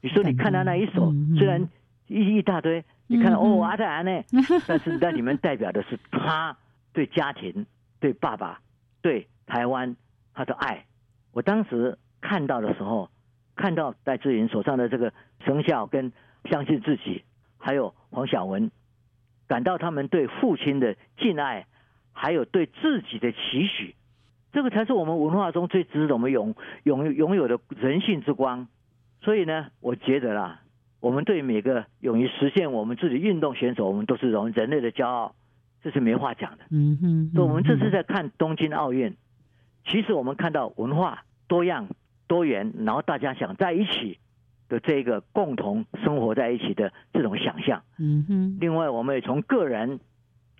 [0.00, 1.68] 你说你看他那一首，虽然
[2.06, 4.22] 一一大堆，你看到哦阿泰安呢，
[4.68, 6.56] 但是那里面代表的是他
[6.92, 7.66] 对家庭、
[7.98, 8.60] 对爸爸、
[9.02, 9.96] 对台湾
[10.32, 10.84] 他的爱。
[11.32, 13.10] 我当时看到的时候，
[13.56, 15.12] 看到戴志颖手上的这个
[15.44, 16.12] 生肖跟
[16.44, 17.24] 相信自己，
[17.58, 18.70] 还有黄晓文，
[19.48, 21.66] 感到他们对父亲的敬爱，
[22.12, 23.95] 还有对自己的期许。
[24.56, 26.54] 这个才是我们文化中最值得我们拥
[26.84, 28.68] 拥拥有的人性之光。
[29.20, 30.62] 所以呢，我觉得啦，
[30.98, 35.34] 我们对每个勇于实现我们自己运动选手，我们都是人人类的骄傲，
[35.82, 36.64] 这是没话讲的。
[36.70, 37.30] 嗯哼。
[37.34, 39.14] 所以，我们这次在看东京奥运，
[39.84, 41.88] 其实我们看到文化多样
[42.26, 44.18] 多元，然后大家想在一起
[44.70, 47.82] 的这个共同生活在一起的这种想象。
[47.98, 48.56] 嗯哼。
[48.58, 50.00] 另外，我们也从个人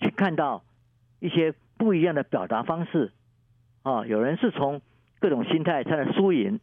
[0.02, 0.64] 去看到
[1.18, 3.10] 一些不一样的表达方式。
[3.86, 4.80] 啊，有人是从
[5.20, 6.58] 各种心态他的输赢，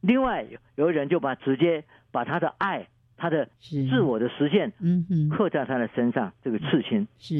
[0.00, 0.44] 另外
[0.74, 7.06] 有人就把直接把他的爱、他的自我的实现，嗯哼，刻在他的身上，这个刺青。
[7.16, 7.36] 是。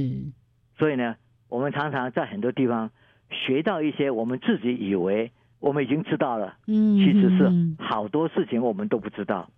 [0.78, 1.16] 所以呢，
[1.49, 2.93] 我们常常在很多地方
[3.28, 7.51] 学到一些我们自己以为我们已经知道了，嗯，其实是
[7.82, 9.51] 好多事情我们都不知道，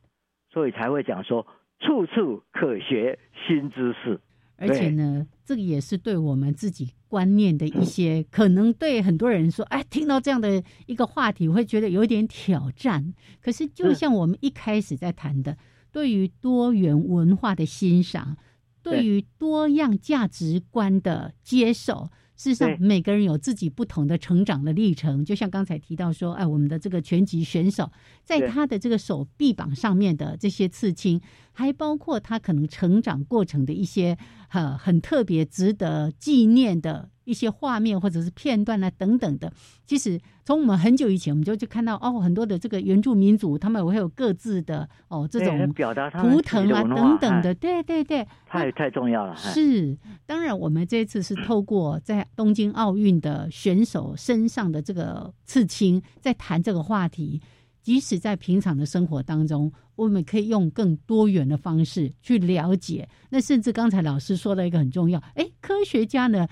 [0.50, 1.46] 所以才会讲说
[1.80, 4.18] 处处可学新知识。
[4.56, 13.14] 而且呢，这个也是对我们自己观念的一些，可能对很多人说，哎，听到这样的一个话题，会觉得有点挑战。
[13.40, 15.56] 可是，就像我们一开始在谈的，
[15.92, 18.36] 对于多元文化的欣赏，
[18.82, 22.08] 对于多样价值观的接受。
[22.38, 25.24] 事实上，每个人有自己不同的成长的历程。
[25.24, 27.90] 就像刚才提到说，哎，我们的这个拳击选手，
[28.24, 31.18] 在他的这个手臂膀上面的这些刺青，
[31.52, 37.10] 还包括他可能成长过程的一些很很特别、值得纪念的。
[37.26, 39.52] 一些画面或者是片段啊等等的，
[39.84, 49.34] 其实从我们很久以前，我们就就看到哦，很多的这个原住民族，他们会有各自的哦这种表达图腾啊等等的，对对对，太太重要了。
[49.34, 57.42] 是，当然我们这次是透过在东京奥运的选手身上的这个刺青，在谈这个话题。
[57.86, 63.08] 即使在平常的生活当中，我们可以用更多元的方式去了解。
[63.30, 66.48] 那甚至刚才老师说的一个很重要，哎，科学家呢？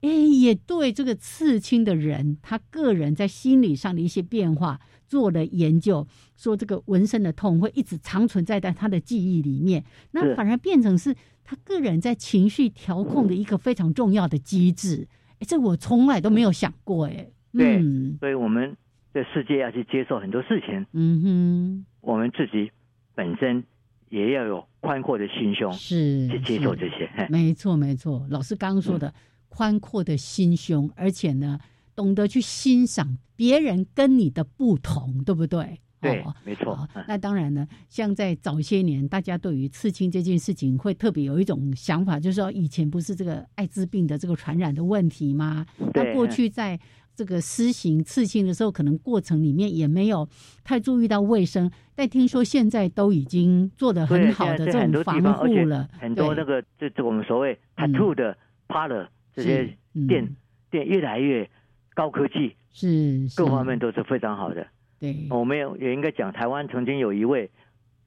[0.00, 6.06] 哎，也对这个刺青的人，他个人在心理上的一些变化做了研究，
[6.38, 11.14] 说这个纹身的痛会一直长存在在他的记忆里面，那反而变成是
[11.44, 15.06] 他个人在情绪调控的一个非常重要的机制。
[15.32, 17.82] 哎，这我从来都没有想过，哎，对，
[18.20, 18.74] 所以我们
[19.12, 22.70] 的世界要去接受很多事情，嗯哼，我们自己
[23.14, 23.64] 本身
[24.08, 27.10] 也要有宽阔的心胸，是去接受这些。
[27.28, 29.12] 没错，没错，老师刚刚说的。
[29.50, 31.58] 宽阔的心胸，而且呢，
[31.96, 35.80] 懂得去欣赏别人跟你的不同，对不对？
[36.00, 36.88] 对，没错。
[37.06, 45.66] 那当然呢，像在早些年，大家对于刺青这件事情会特别有一种想法，就是说以前不是这个艾滋病的这个传染的问题吗？
[45.94, 46.78] 那过去在
[47.14, 50.28] 这个施行刺青的时候，可能过程里面也没有
[50.62, 51.70] 太注意到卫生。
[51.94, 58.36] 但听说现在都已经做的很好的这种防护了，很多那个这这我们所谓 tattoo 的
[58.68, 59.08] parlor。
[59.34, 59.76] 这些
[60.08, 60.34] 店
[60.68, 61.48] 店越来越
[61.94, 64.66] 高科技，是各方面都是非常好的。
[65.00, 67.50] 对，我们也也应该讲，台湾曾经有一位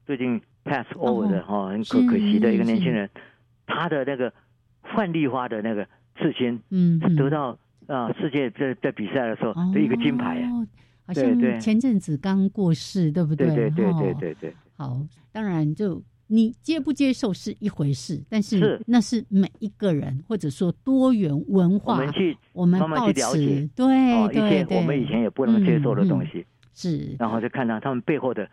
[0.06, 3.08] 最近 pass over 的哈，很可可惜的一个年轻人，
[3.66, 4.32] 他的那个
[4.94, 5.84] 范丽花的那个
[6.18, 10.42] 刺青，嗯，得到啊世界在在比赛的时候的一个金牌。
[10.42, 10.66] 哦
[11.04, 13.48] 好像前阵子刚过世，对不对？
[13.48, 14.54] 对对对对对对。
[14.76, 15.00] 好，
[15.32, 16.02] 当然就。
[16.28, 28.48] 你接不接受是一回事，但是那是每一个人或者说多元文化，我们去我们慢慢去了解对对对，我们以前也不能接受的东西是，然后就看到他们背后的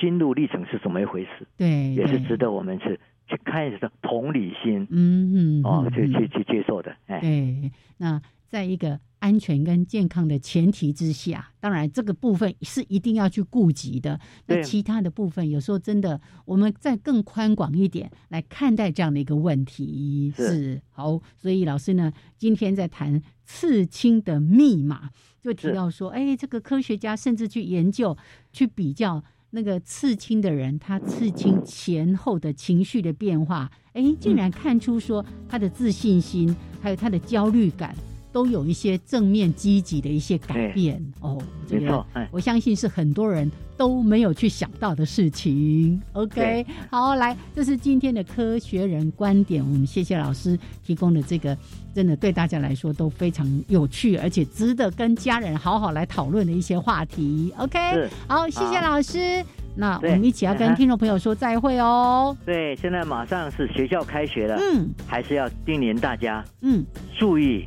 [0.00, 2.98] 心路历程是怎么一回事，对，也是值得我们去
[3.28, 9.00] 去看一下同理心，嗯嗯，哦，去去去接受的，哎，对，那在一个。
[9.18, 14.20] 安全跟健康的前提之下，当然这个部分是一定要去顾及的。
[14.46, 21.18] 那其他的部分，有时候真的我们再更宽广一点来看待这样的一个问题是好。
[21.34, 25.10] 所以老师呢，今天在谈刺青的密码，
[25.46, 28.16] 就提到说，哎，这个科学家甚至去研究、
[28.52, 37.94] 去比较那个刺青的人，他刺青前后的情绪的变化，哎，竟然看出说他的自信心还有他的焦虑感。
[38.36, 45.98] 都有一些正面积极的一些改变哦，这个我相信是很多人都没有去想到的事情。
[46.12, 51.56] OK，好，来，这是今天的科学人观点，我们谢谢老师提供的这个，
[51.94, 57.50] 真的对大家来说都非常有趣，而且值得跟家人好好来讨论的一些话题。
[57.56, 59.42] OK，好，谢谢老师，
[59.74, 62.36] 那我们一起要跟听众朋友说再会哦。
[62.44, 66.84] 对，现在马上是学校开学了，嗯，还是要叮咛大家，嗯，
[67.18, 67.66] 注意。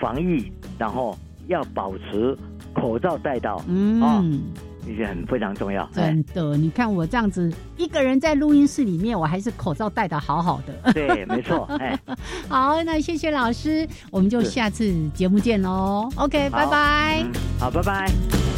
[0.00, 2.36] 防疫，然后要保持
[2.74, 4.42] 口罩戴到，嗯，
[4.86, 5.88] 这些很非常重要。
[5.92, 10.92] 真的，你看我这样子一个人在录音室里面，我还是口罩戴的好好的。
[10.94, 11.64] 对，没错。
[11.78, 11.98] 哎，
[12.48, 16.08] 好，那谢谢老师，我们就下次节目见喽。
[16.16, 17.26] OK，拜拜。
[17.58, 18.57] 好，拜拜。